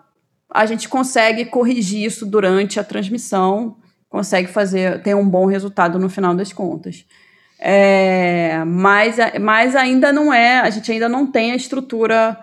a 0.49 0.65
gente 0.65 0.89
consegue 0.89 1.45
corrigir 1.45 2.03
isso 2.03 2.25
durante 2.25 2.79
a 2.79 2.83
transmissão, 2.83 3.77
consegue 4.09 4.49
fazer 4.49 5.01
ter 5.03 5.15
um 5.15 5.27
bom 5.27 5.45
resultado 5.45 5.97
no 5.97 6.09
final 6.09 6.35
das 6.35 6.51
contas. 6.51 7.05
É, 7.59 8.63
mas, 8.65 9.15
mas 9.39 9.75
ainda 9.75 10.11
não 10.11 10.33
é, 10.33 10.59
a 10.59 10.69
gente 10.69 10.91
ainda 10.91 11.07
não 11.07 11.25
tem 11.25 11.51
a 11.51 11.55
estrutura 11.55 12.37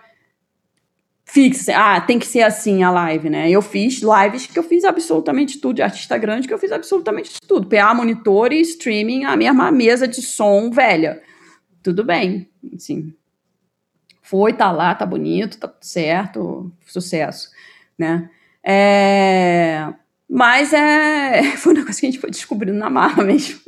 fixa. 1.34 1.72
Ah, 1.76 2.00
tem 2.00 2.16
que 2.16 2.26
ser 2.26 2.42
assim 2.42 2.84
a 2.84 2.90
live, 2.92 3.28
né? 3.28 3.50
Eu 3.50 3.60
fiz 3.60 4.00
lives 4.00 4.46
que 4.46 4.56
eu 4.56 4.62
fiz 4.62 4.84
absolutamente 4.84 5.58
tudo, 5.58 5.80
artista 5.82 6.16
grande 6.16 6.46
que 6.46 6.54
eu 6.54 6.58
fiz 6.58 6.70
absolutamente 6.70 7.40
tudo. 7.40 7.68
PA, 7.68 7.92
monitor 7.92 8.52
e 8.52 8.60
streaming, 8.60 9.24
a 9.24 9.36
mesma 9.36 9.72
mesa 9.72 10.06
de 10.06 10.22
som 10.22 10.70
velha. 10.70 11.20
Tudo 11.82 12.04
bem, 12.04 12.48
assim. 12.72 13.12
Foi, 14.22 14.52
tá 14.52 14.70
lá, 14.70 14.94
tá 14.94 15.04
bonito, 15.04 15.58
tá 15.58 15.66
tudo 15.66 15.84
certo, 15.84 16.72
sucesso, 16.86 17.50
né? 17.98 18.30
É, 18.62 19.92
mas 20.30 20.72
é, 20.72 21.42
foi 21.58 21.72
um 21.72 21.76
negócio 21.76 22.00
que 22.00 22.06
a 22.06 22.10
gente 22.10 22.20
foi 22.20 22.30
descobrindo 22.30 22.78
na 22.78 22.88
marra 22.88 23.24
mesmo. 23.24 23.58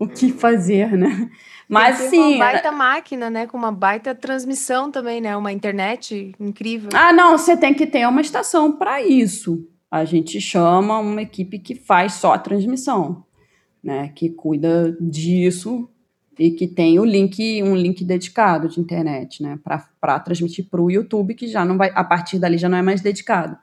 o 0.00 0.08
que 0.08 0.32
fazer, 0.32 0.96
né? 0.96 1.30
Mas 1.68 1.96
sim. 1.96 2.36
Uma 2.36 2.38
baita 2.38 2.72
máquina, 2.72 3.28
né? 3.28 3.46
Com 3.46 3.58
uma 3.58 3.72
baita 3.72 4.14
transmissão 4.14 4.90
também, 4.90 5.20
né? 5.20 5.36
Uma 5.36 5.52
internet 5.52 6.32
incrível. 6.38 6.90
Ah, 6.94 7.12
não, 7.12 7.36
você 7.36 7.56
tem 7.56 7.74
que 7.74 7.86
ter 7.86 8.06
uma 8.06 8.20
estação 8.20 8.72
para 8.72 9.02
isso. 9.02 9.66
A 9.90 10.04
gente 10.04 10.40
chama 10.40 10.98
uma 10.98 11.22
equipe 11.22 11.58
que 11.58 11.74
faz 11.74 12.14
só 12.14 12.34
a 12.34 12.38
transmissão, 12.38 13.24
né? 13.82 14.12
Que 14.14 14.30
cuida 14.30 14.96
disso 15.00 15.88
e 16.38 16.50
que 16.50 16.68
tem 16.68 17.00
o 17.00 17.04
link, 17.04 17.62
um 17.62 17.74
link 17.74 18.04
dedicado 18.04 18.68
de 18.68 18.80
internet, 18.80 19.42
né? 19.42 19.58
Para 20.00 20.20
transmitir 20.20 20.68
para 20.70 20.80
o 20.80 20.90
YouTube, 20.90 21.34
que 21.34 21.48
já 21.48 21.64
não 21.64 21.76
vai, 21.76 21.90
a 21.94 22.04
partir 22.04 22.38
dali 22.38 22.58
já 22.58 22.68
não 22.68 22.78
é 22.78 22.82
mais 22.82 23.00
dedicado. 23.00 23.56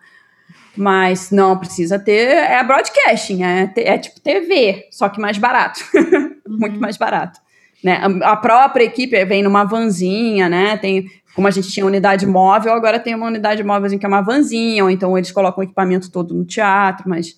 Mas 0.76 1.30
não 1.30 1.58
precisa 1.58 2.00
ter. 2.00 2.30
É 2.30 2.62
broadcasting, 2.64 3.44
é, 3.44 3.72
é 3.78 3.98
tipo 3.98 4.20
TV, 4.20 4.88
só 4.92 5.08
que 5.08 5.22
mais 5.22 5.38
barato. 5.38 5.80
Uhum. 6.46 6.60
Muito 6.60 6.80
mais 6.80 6.98
barato. 6.98 7.40
Né? 7.84 8.00
A 8.24 8.38
própria 8.38 8.86
equipe 8.86 9.26
vem 9.26 9.44
numa 9.44 9.66
vanzinha, 9.66 10.48
né? 10.48 10.78
Tem, 10.78 11.06
como 11.36 11.48
a 11.48 11.52
gente 11.52 11.70
tinha 11.70 11.86
unidade 11.86 12.26
móvel, 12.26 12.74
agora 12.74 13.00
tem 13.00 13.14
uma 13.14 13.28
unidade 13.28 13.64
móvel 13.64 14.00
que 14.00 14.06
é 14.06 14.10
uma 14.10 14.22
vanzinha, 14.22 14.84
ou 14.84 14.90
então 14.90 15.18
eles 15.18 15.32
colocam 15.32 15.62
o 15.62 15.64
equipamento 15.64 16.10
todo 16.10 16.34
no 16.34 16.46
teatro, 16.46 17.10
mas 17.10 17.38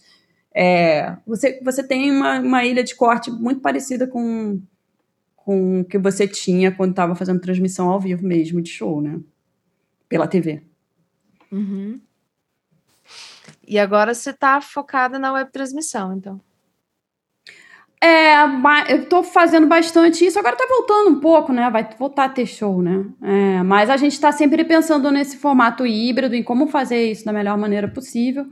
é, 0.54 1.18
você, 1.26 1.60
você 1.64 1.84
tem 1.86 2.12
uma, 2.12 2.40
uma 2.40 2.64
ilha 2.64 2.84
de 2.84 2.96
corte 2.96 3.32
muito 3.32 3.60
parecida 3.60 4.06
com, 4.06 4.62
com 5.36 5.82
o 5.82 5.86
que 5.86 5.98
você 5.98 6.28
tinha 6.28 6.72
quando 6.72 6.92
estava 6.92 7.16
fazendo 7.16 7.42
transmissão 7.42 7.90
ao 7.90 8.00
vivo 8.00 8.26
mesmo 8.26 8.62
de 8.62 8.70
show, 8.70 9.02
né? 9.02 9.20
Pela 10.08 10.28
TV. 10.28 10.62
Uhum. 11.52 12.00
E 13.68 13.80
agora 13.80 14.14
você 14.14 14.30
está 14.30 14.62
focada 14.62 15.18
na 15.18 15.34
web 15.34 15.52
transmissão, 15.52 16.14
então. 16.14 16.40
É, 18.06 18.94
eu 18.94 19.06
tô 19.06 19.24
fazendo 19.24 19.66
bastante 19.66 20.24
isso. 20.24 20.38
Agora 20.38 20.56
tá 20.56 20.68
voltando 20.70 21.10
um 21.10 21.20
pouco, 21.20 21.52
né? 21.52 21.68
Vai 21.72 21.90
voltar 21.98 22.26
a 22.26 22.30
ter 22.30 22.46
show, 22.46 22.80
né? 22.80 23.04
É, 23.24 23.64
mas 23.64 23.90
a 23.90 23.98
gente 23.98 24.20
tá 24.20 24.32
sempre 24.32 24.64
pensando 24.64 25.12
nesse 25.12 25.38
formato 25.38 25.88
híbrido, 25.88 26.36
em 26.36 26.44
como 26.44 26.68
fazer 26.68 27.10
isso 27.10 27.26
da 27.26 27.34
melhor 27.34 27.58
maneira 27.58 27.88
possível. 27.88 28.46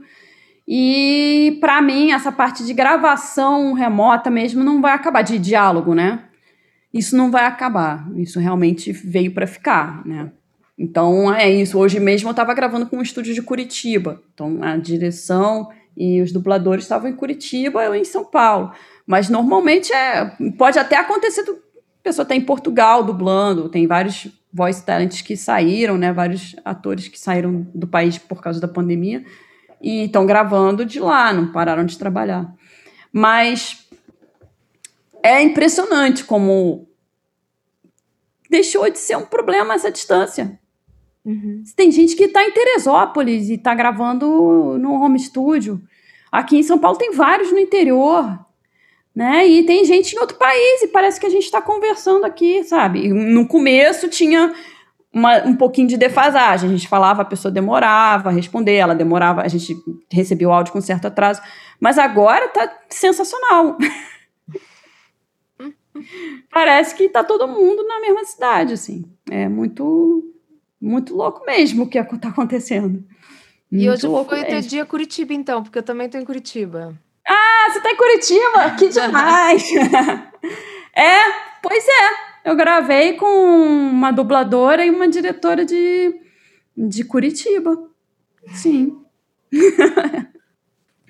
E 0.66 1.56
para 1.60 1.80
mim, 1.80 2.10
essa 2.10 2.32
parte 2.32 2.64
de 2.64 2.74
gravação 2.74 3.74
remota 3.74 4.28
mesmo 4.28 4.64
não 4.64 4.80
vai 4.80 4.92
acabar, 4.92 5.22
de 5.22 5.38
diálogo, 5.38 5.94
né? 5.94 6.24
Isso 6.92 7.16
não 7.16 7.30
vai 7.30 7.44
acabar. 7.44 8.10
Isso 8.16 8.40
realmente 8.40 8.90
veio 8.90 9.32
para 9.32 9.46
ficar, 9.46 10.04
né? 10.04 10.32
Então 10.76 11.32
é 11.32 11.48
isso. 11.48 11.78
Hoje 11.78 12.00
mesmo 12.00 12.28
eu 12.28 12.32
estava 12.32 12.52
gravando 12.54 12.86
com 12.86 12.96
um 12.96 13.02
estúdio 13.02 13.32
de 13.32 13.42
Curitiba. 13.42 14.20
Então 14.32 14.58
a 14.62 14.76
direção 14.76 15.68
e 15.96 16.20
os 16.20 16.32
dubladores 16.32 16.84
estavam 16.84 17.08
em 17.08 17.14
Curitiba, 17.14 17.84
eu 17.84 17.94
em 17.94 18.04
São 18.04 18.24
Paulo. 18.24 18.72
Mas 19.06 19.28
normalmente 19.28 19.92
é, 19.92 20.36
pode 20.56 20.78
até 20.78 20.96
acontecer 20.96 21.42
do 21.42 21.62
a 22.04 22.04
pessoa 22.04 22.26
tá 22.26 22.34
em 22.34 22.40
Portugal 22.42 23.02
dublando, 23.02 23.70
tem 23.70 23.86
vários 23.86 24.28
voice 24.52 24.84
talents 24.84 25.22
que 25.22 25.38
saíram, 25.38 25.96
né, 25.96 26.12
vários 26.12 26.54
atores 26.62 27.08
que 27.08 27.18
saíram 27.18 27.66
do 27.74 27.86
país 27.86 28.18
por 28.18 28.42
causa 28.42 28.60
da 28.60 28.68
pandemia 28.68 29.24
e 29.80 30.04
estão 30.04 30.26
gravando 30.26 30.84
de 30.84 31.00
lá, 31.00 31.32
não 31.32 31.50
pararam 31.50 31.84
de 31.84 31.98
trabalhar. 31.98 32.54
Mas 33.10 33.88
é 35.22 35.42
impressionante 35.42 36.24
como 36.24 36.86
deixou 38.50 38.88
de 38.90 38.98
ser 38.98 39.16
um 39.16 39.24
problema 39.24 39.74
essa 39.74 39.90
distância. 39.90 40.60
Uhum. 41.24 41.64
Tem 41.74 41.90
gente 41.90 42.14
que 42.14 42.24
está 42.24 42.44
em 42.44 42.52
Teresópolis 42.52 43.48
e 43.48 43.54
está 43.54 43.74
gravando 43.74 44.76
no 44.78 44.92
home 44.92 45.18
studio. 45.18 45.80
Aqui 46.30 46.58
em 46.58 46.62
São 46.62 46.78
Paulo 46.78 46.98
tem 46.98 47.12
vários 47.12 47.50
no 47.50 47.58
interior, 47.58 48.38
né? 49.14 49.46
E 49.46 49.64
tem 49.64 49.84
gente 49.84 50.14
em 50.14 50.18
outro 50.18 50.36
país 50.36 50.82
e 50.82 50.88
parece 50.88 51.20
que 51.20 51.26
a 51.26 51.30
gente 51.30 51.44
está 51.44 51.62
conversando 51.62 52.24
aqui, 52.24 52.64
sabe? 52.64 53.08
No 53.08 53.46
começo 53.46 54.08
tinha 54.08 54.52
uma, 55.12 55.46
um 55.46 55.54
pouquinho 55.54 55.86
de 55.86 55.96
defasagem. 55.96 56.68
A 56.68 56.72
gente 56.72 56.88
falava, 56.88 57.22
a 57.22 57.24
pessoa 57.24 57.52
demorava 57.52 58.30
a 58.30 58.32
responder, 58.32 58.74
ela 58.74 58.94
demorava, 58.94 59.42
a 59.42 59.48
gente 59.48 59.76
recebia 60.10 60.48
o 60.48 60.52
áudio 60.52 60.72
com 60.72 60.80
certo 60.80 61.06
atraso. 61.06 61.40
Mas 61.78 61.96
agora 61.96 62.48
tá 62.48 62.76
sensacional. 62.88 63.78
Parece 66.50 66.96
que 66.96 67.08
tá 67.08 67.22
todo 67.22 67.46
mundo 67.46 67.86
na 67.86 68.00
mesma 68.00 68.24
cidade, 68.24 68.72
assim. 68.72 69.04
É 69.30 69.48
muito 69.48 70.32
muito 70.80 71.14
louco 71.14 71.46
mesmo 71.46 71.84
o 71.84 71.88
que 71.88 71.98
está 71.98 72.28
acontecendo. 72.28 73.02
E 73.72 73.88
hoje 73.88 74.02
foi 74.02 74.42
o 74.42 74.46
teu 74.46 74.60
dia 74.60 74.84
Curitiba, 74.84 75.32
então, 75.32 75.62
porque 75.62 75.78
eu 75.78 75.82
também 75.82 76.06
estou 76.06 76.20
em 76.20 76.24
Curitiba. 76.24 76.94
Ah, 77.26 77.66
você 77.70 77.78
está 77.78 77.90
em 77.90 77.96
Curitiba? 77.96 78.70
Que 78.78 78.88
demais! 78.88 79.64
é, 80.94 81.20
pois 81.62 81.84
é. 81.86 82.34
Eu 82.44 82.54
gravei 82.54 83.14
com 83.14 83.26
uma 83.26 84.10
dubladora 84.12 84.84
e 84.84 84.90
uma 84.90 85.08
diretora 85.08 85.64
de, 85.64 86.14
de 86.76 87.04
Curitiba. 87.04 87.88
Sim. 88.52 89.00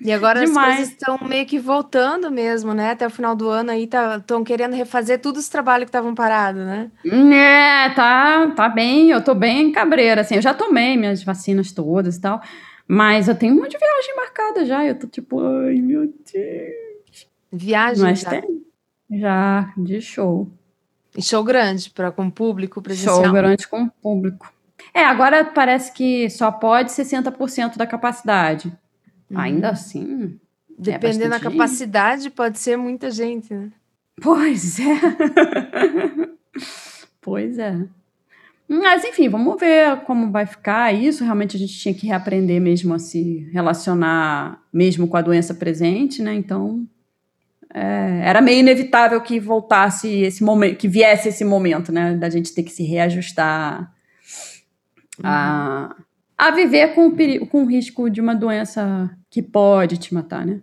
E 0.05 0.11
agora 0.11 0.45
Demais. 0.45 0.67
as 0.67 0.75
coisas 0.75 0.93
estão 0.93 1.27
meio 1.27 1.45
que 1.45 1.57
voltando 1.57 2.29
mesmo, 2.29 2.73
né? 2.73 2.91
Até 2.91 3.07
o 3.07 3.09
final 3.09 3.35
do 3.35 3.49
ano 3.49 3.71
aí 3.71 3.85
estão 3.85 4.21
tá, 4.21 4.45
querendo 4.45 4.73
refazer 4.73 5.19
todos 5.19 5.43
os 5.43 5.49
trabalhos 5.49 5.85
que 5.85 5.89
estavam 5.89 6.13
parados, 6.13 6.61
né? 6.61 6.91
É, 7.05 7.89
tá, 7.95 8.51
tá 8.55 8.69
bem, 8.69 9.09
eu 9.09 9.23
tô 9.23 9.33
bem 9.33 9.71
cabreira, 9.71 10.21
assim, 10.21 10.35
eu 10.35 10.41
já 10.41 10.53
tomei 10.53 10.95
minhas 10.95 11.23
vacinas 11.23 11.71
todas 11.71 12.17
e 12.17 12.21
tal, 12.21 12.41
mas 12.87 13.27
eu 13.27 13.35
tenho 13.35 13.53
um 13.53 13.57
monte 13.57 13.71
de 13.71 13.77
viagem 13.77 14.15
marcada 14.15 14.65
já, 14.65 14.85
eu 14.85 14.97
tô 14.97 15.07
tipo, 15.07 15.39
ai 15.41 15.75
meu 15.75 16.07
Deus. 16.31 17.27
Viagem 17.51 18.03
mas 18.03 18.19
já? 18.19 18.29
Tem, 18.41 18.65
já, 19.11 19.73
de 19.77 20.01
show. 20.01 20.49
E 21.17 21.21
show 21.21 21.43
grande, 21.43 21.89
para 21.89 22.11
com 22.11 22.29
público 22.29 22.81
presencial? 22.81 23.23
Show 23.23 23.33
grande 23.33 23.67
com 23.67 23.87
público. 23.87 24.53
É, 24.93 25.03
agora 25.03 25.45
parece 25.45 25.91
que 25.91 26.29
só 26.29 26.51
pode 26.51 26.91
60% 26.91 27.77
da 27.77 27.87
capacidade. 27.87 28.67
Uhum. 29.29 29.39
Ainda 29.39 29.69
assim. 29.69 30.39
É 30.77 30.81
Dependendo 30.81 31.35
é 31.35 31.39
da 31.39 31.39
capacidade, 31.39 32.29
pode 32.29 32.59
ser 32.59 32.77
muita 32.77 33.09
gente, 33.09 33.53
né? 33.53 33.71
Pois 34.21 34.79
é. 34.79 34.99
pois 37.21 37.57
é. 37.57 37.87
Mas 38.67 39.03
enfim, 39.03 39.29
vamos 39.29 39.59
ver 39.59 40.01
como 40.01 40.31
vai 40.31 40.45
ficar 40.45 40.93
isso. 40.93 41.23
Realmente 41.23 41.55
a 41.55 41.59
gente 41.59 41.77
tinha 41.77 41.93
que 41.93 42.07
reaprender 42.07 42.59
mesmo 42.59 42.93
a 42.93 42.99
se 42.99 43.47
relacionar 43.51 44.59
mesmo 44.73 45.07
com 45.07 45.17
a 45.17 45.21
doença 45.21 45.53
presente, 45.53 46.21
né? 46.21 46.33
Então 46.33 46.85
é, 47.73 48.21
era 48.23 48.41
meio 48.41 48.59
inevitável 48.59 49.21
que 49.21 49.39
voltasse 49.39 50.07
esse 50.07 50.43
momento, 50.43 50.77
que 50.77 50.87
viesse 50.87 51.29
esse 51.29 51.45
momento, 51.45 51.91
né? 51.91 52.15
Da 52.15 52.29
gente 52.29 52.53
ter 52.53 52.63
que 52.63 52.71
se 52.71 52.83
reajustar 52.83 53.93
a, 55.23 55.95
a 56.35 56.51
viver 56.51 56.95
com 56.95 57.07
o, 57.07 57.11
perigo, 57.11 57.45
com 57.45 57.63
o 57.63 57.67
risco 57.67 58.09
de 58.09 58.19
uma 58.19 58.33
doença 58.33 59.09
que 59.29 59.43
pode 59.43 59.97
te 59.97 60.13
matar, 60.13 60.45
né? 60.45 60.59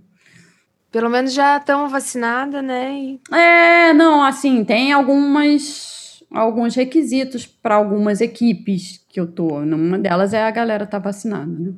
Pelo 0.90 1.08
menos 1.08 1.32
já 1.32 1.56
estão 1.56 1.88
vacinada, 1.88 2.60
né? 2.60 2.92
E... 2.92 3.20
É, 3.32 3.92
não, 3.94 4.22
assim, 4.22 4.64
tem 4.64 4.92
algumas 4.92 6.01
alguns 6.32 6.74
requisitos 6.74 7.46
para 7.46 7.74
algumas 7.74 8.20
equipes 8.20 9.04
que 9.08 9.20
eu 9.20 9.26
tô. 9.26 9.58
Uma 9.58 9.98
delas 9.98 10.32
é 10.32 10.42
a 10.42 10.50
galera 10.50 10.86
tá 10.86 10.98
vacinada, 10.98 11.46
né? 11.46 11.74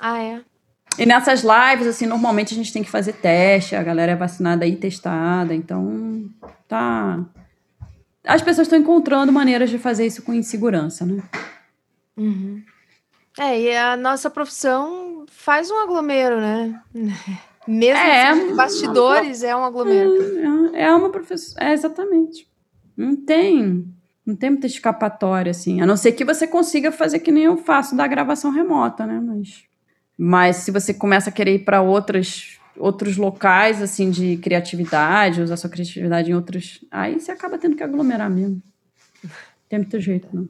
Ah, 0.00 0.22
é. 0.22 0.40
E 0.98 1.06
nessas 1.06 1.42
lives, 1.42 1.86
assim, 1.86 2.06
normalmente 2.06 2.54
a 2.54 2.56
gente 2.56 2.72
tem 2.72 2.84
que 2.84 2.90
fazer 2.90 3.14
teste, 3.14 3.74
a 3.74 3.82
galera 3.82 4.12
é 4.12 4.16
vacinada 4.16 4.66
e 4.66 4.76
testada, 4.76 5.54
então 5.54 6.24
tá. 6.68 7.24
As 8.24 8.42
pessoas 8.42 8.66
estão 8.66 8.78
encontrando 8.78 9.32
maneiras 9.32 9.70
de 9.70 9.78
fazer 9.78 10.06
isso 10.06 10.22
com 10.22 10.32
insegurança, 10.32 11.04
né? 11.04 11.22
Uhum. 12.16 12.62
É, 13.38 13.60
e 13.60 13.76
a 13.76 13.96
nossa 13.96 14.30
profissão 14.30 15.26
faz 15.28 15.70
um 15.70 15.80
aglomero, 15.80 16.40
né? 16.40 16.80
Mesmo 17.66 17.98
é, 17.98 18.32
de 18.32 18.54
bastidores, 18.54 19.42
é 19.42 19.56
um 19.56 19.64
aglomero. 19.64 20.74
É, 20.74 20.82
é 20.82 20.94
uma 20.94 21.10
profissão, 21.10 21.56
é 21.60 21.72
exatamente. 21.72 22.46
Não 22.96 23.16
tem, 23.16 23.86
não 24.24 24.36
tem 24.36 24.50
muita 24.50 24.66
escapatória, 24.66 25.50
assim. 25.50 25.80
A 25.80 25.86
não 25.86 25.96
ser 25.96 26.12
que 26.12 26.24
você 26.24 26.46
consiga 26.46 26.92
fazer 26.92 27.18
que 27.18 27.32
nem 27.32 27.44
eu 27.44 27.56
faço 27.56 27.96
da 27.96 28.06
gravação 28.06 28.50
remota, 28.50 29.06
né? 29.06 29.20
Mas, 29.20 29.64
mas 30.16 30.56
se 30.56 30.70
você 30.70 30.94
começa 30.94 31.30
a 31.30 31.32
querer 31.32 31.56
ir 31.56 31.64
para 31.64 31.82
outras 31.82 32.58
outros 32.76 33.16
locais, 33.16 33.80
assim, 33.80 34.10
de 34.10 34.36
criatividade, 34.38 35.40
usar 35.40 35.56
sua 35.56 35.70
criatividade 35.70 36.30
em 36.30 36.34
outros... 36.34 36.84
Aí 36.90 37.20
você 37.20 37.30
acaba 37.30 37.56
tendo 37.56 37.76
que 37.76 37.84
aglomerar 37.84 38.28
mesmo. 38.28 38.60
Tem 39.68 39.78
muito 39.78 40.00
jeito, 40.00 40.28
não. 40.32 40.48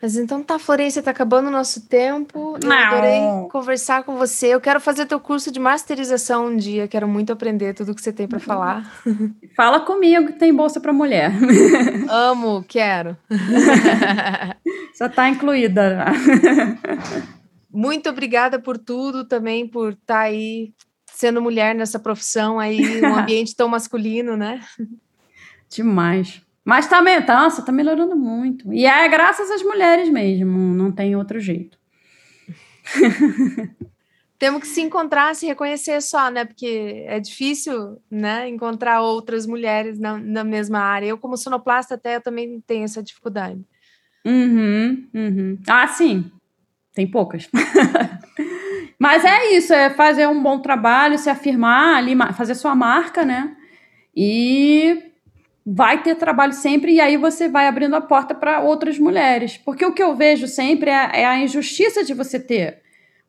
Mas 0.00 0.16
então 0.16 0.42
tá, 0.42 0.58
Florência, 0.58 1.02
tá 1.02 1.10
acabando 1.10 1.48
o 1.48 1.50
nosso 1.50 1.88
tempo. 1.88 2.56
Eu 2.62 2.68
Não. 2.68 2.76
adorei 2.76 3.20
conversar 3.50 4.04
com 4.04 4.16
você. 4.16 4.48
Eu 4.48 4.60
quero 4.60 4.80
fazer 4.80 5.06
teu 5.06 5.18
curso 5.18 5.50
de 5.50 5.58
masterização 5.58 6.46
um 6.46 6.56
dia. 6.56 6.86
Quero 6.86 7.08
muito 7.08 7.32
aprender 7.32 7.74
tudo 7.74 7.94
que 7.94 8.00
você 8.00 8.12
tem 8.12 8.28
para 8.28 8.38
falar. 8.38 8.88
Fala 9.56 9.80
comigo, 9.80 10.32
tem 10.34 10.54
bolsa 10.54 10.80
para 10.80 10.92
mulher. 10.92 11.32
Amo, 12.08 12.64
quero. 12.68 13.16
Já 14.96 15.08
tá 15.08 15.28
incluída. 15.28 16.06
Muito 17.70 18.08
obrigada 18.08 18.60
por 18.60 18.78
tudo 18.78 19.24
também, 19.24 19.66
por 19.66 19.92
estar 19.92 20.14
tá 20.14 20.20
aí 20.20 20.72
sendo 21.12 21.42
mulher 21.42 21.74
nessa 21.74 21.98
profissão 21.98 22.60
aí, 22.60 23.02
um 23.02 23.16
ambiente 23.16 23.54
tão 23.56 23.68
masculino, 23.68 24.36
né? 24.36 24.60
Demais. 25.68 26.40
Mas 26.68 26.86
tá, 26.86 27.02
nossa, 27.26 27.62
tá 27.62 27.72
melhorando 27.72 28.14
muito. 28.14 28.70
E 28.74 28.84
é 28.84 29.08
graças 29.08 29.50
às 29.50 29.62
mulheres 29.62 30.10
mesmo, 30.10 30.74
não 30.74 30.92
tem 30.92 31.16
outro 31.16 31.40
jeito. 31.40 31.78
Temos 34.38 34.60
que 34.60 34.66
se 34.66 34.82
encontrar, 34.82 35.34
se 35.34 35.46
reconhecer 35.46 36.02
só, 36.02 36.30
né? 36.30 36.44
Porque 36.44 37.06
é 37.06 37.18
difícil, 37.20 37.98
né? 38.10 38.46
Encontrar 38.50 39.00
outras 39.00 39.46
mulheres 39.46 39.98
na, 39.98 40.18
na 40.18 40.44
mesma 40.44 40.80
área. 40.80 41.06
Eu, 41.06 41.16
como 41.16 41.38
sonoplasta, 41.38 41.94
até 41.94 42.16
eu 42.16 42.20
também 42.20 42.62
tenho 42.66 42.84
essa 42.84 43.02
dificuldade. 43.02 43.64
Uhum, 44.26 45.08
uhum. 45.14 45.58
Ah, 45.66 45.86
sim. 45.88 46.30
Tem 46.92 47.10
poucas. 47.10 47.48
Mas 49.00 49.24
é 49.24 49.52
isso, 49.56 49.72
é 49.72 49.88
fazer 49.88 50.28
um 50.28 50.42
bom 50.42 50.60
trabalho, 50.60 51.16
se 51.16 51.30
afirmar 51.30 51.96
ali, 51.96 52.14
fazer 52.34 52.54
sua 52.54 52.74
marca, 52.74 53.24
né? 53.24 53.56
E 54.14 55.07
vai 55.70 56.02
ter 56.02 56.14
trabalho 56.14 56.54
sempre 56.54 56.94
e 56.94 57.00
aí 57.00 57.16
você 57.16 57.48
vai 57.48 57.66
abrindo 57.66 57.94
a 57.94 58.00
porta 58.00 58.34
para 58.34 58.60
outras 58.60 58.98
mulheres. 58.98 59.58
Porque 59.58 59.84
o 59.84 59.92
que 59.92 60.02
eu 60.02 60.16
vejo 60.16 60.48
sempre 60.48 60.90
é, 60.90 61.20
é, 61.20 61.24
a 61.26 61.38
injustiça 61.38 62.02
de 62.02 62.14
você 62.14 62.40
ter 62.40 62.80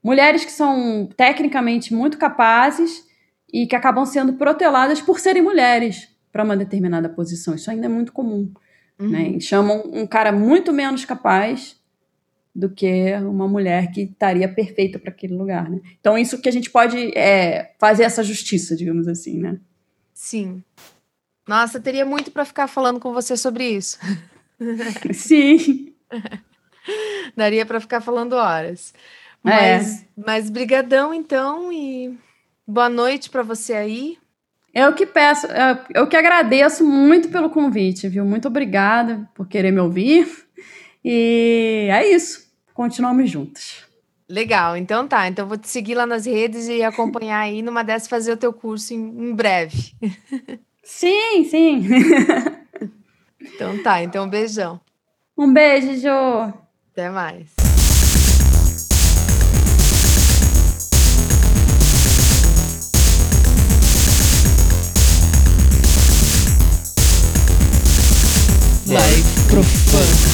mulheres 0.01 0.45
que 0.45 0.51
são 0.51 1.09
tecnicamente 1.17 1.93
muito 1.93 2.17
capazes 2.17 3.03
e 3.51 3.67
que 3.67 3.75
acabam 3.75 4.05
sendo 4.05 4.33
proteladas 4.33 5.01
por 5.01 5.19
serem 5.19 5.41
mulheres 5.41 6.07
para 6.31 6.43
uma 6.43 6.55
determinada 6.55 7.09
posição. 7.09 7.55
Isso 7.55 7.69
ainda 7.69 7.87
é 7.87 7.89
muito 7.89 8.13
comum. 8.13 8.51
Uhum. 8.97 9.09
Né? 9.09 9.39
Chamam 9.41 9.83
um 9.93 10.07
cara 10.07 10.31
muito 10.31 10.71
menos 10.71 11.03
capaz 11.03 11.77
do 12.55 12.69
que 12.69 13.13
uma 13.15 13.47
mulher 13.47 13.91
que 13.91 14.01
estaria 14.01 14.47
perfeita 14.47 14.97
para 14.97 15.09
aquele 15.09 15.33
lugar. 15.33 15.69
Né? 15.69 15.81
Então, 15.99 16.17
isso 16.17 16.39
que 16.39 16.47
a 16.47 16.51
gente 16.51 16.69
pode 16.69 17.11
é, 17.17 17.73
fazer 17.79 18.03
essa 18.03 18.23
justiça, 18.23 18.75
digamos 18.75 19.07
assim. 19.07 19.39
Né? 19.39 19.59
Sim. 20.13 20.63
Nossa, 21.49 21.79
teria 21.79 22.05
muito 22.05 22.29
para 22.29 22.45
ficar 22.45 22.67
falando 22.67 22.99
com 22.99 23.11
você 23.11 23.35
sobre 23.35 23.67
isso. 23.67 23.97
Sim. 25.11 25.95
Daria 27.35 27.65
para 27.65 27.79
ficar 27.79 28.01
falando 28.01 28.33
horas. 28.33 28.93
Mas, 29.43 30.03
é. 30.03 30.05
mas 30.15 30.47
brigadão 30.47 31.11
então 31.11 31.73
e 31.73 32.15
boa 32.67 32.87
noite 32.87 33.31
para 33.31 33.41
você 33.41 33.73
aí. 33.73 34.19
Eu 34.71 34.93
que 34.93 35.07
peço, 35.07 35.47
eu 35.95 36.05
que 36.05 36.15
agradeço 36.15 36.85
muito 36.85 37.29
pelo 37.29 37.49
convite, 37.49 38.07
viu? 38.07 38.23
Muito 38.23 38.47
obrigada 38.47 39.27
por 39.33 39.47
querer 39.47 39.71
me 39.71 39.79
ouvir. 39.79 40.27
E 41.03 41.87
é 41.91 42.07
isso. 42.11 42.47
Continuamos 42.75 43.27
juntos. 43.27 43.87
Legal, 44.29 44.77
então 44.77 45.07
tá. 45.07 45.27
Então 45.27 45.47
vou 45.47 45.57
te 45.57 45.67
seguir 45.67 45.95
lá 45.95 46.05
nas 46.05 46.27
redes 46.27 46.67
e 46.67 46.83
acompanhar 46.83 47.39
aí 47.39 47.63
numa 47.63 47.83
dessas 47.83 48.07
fazer 48.07 48.33
o 48.33 48.37
teu 48.37 48.53
curso 48.53 48.93
em, 48.93 48.99
em 48.99 49.33
breve. 49.33 49.95
Sim, 50.89 51.45
sim. 51.45 51.87
então 53.39 53.81
tá, 53.83 54.03
então 54.03 54.25
um 54.25 54.29
beijão. 54.29 54.81
Um 55.37 55.53
beijo, 55.53 55.95
Jo. 55.95 56.51
Até 56.91 57.09
mais. 57.09 57.53
Live 68.87 69.47
Profano. 69.47 70.28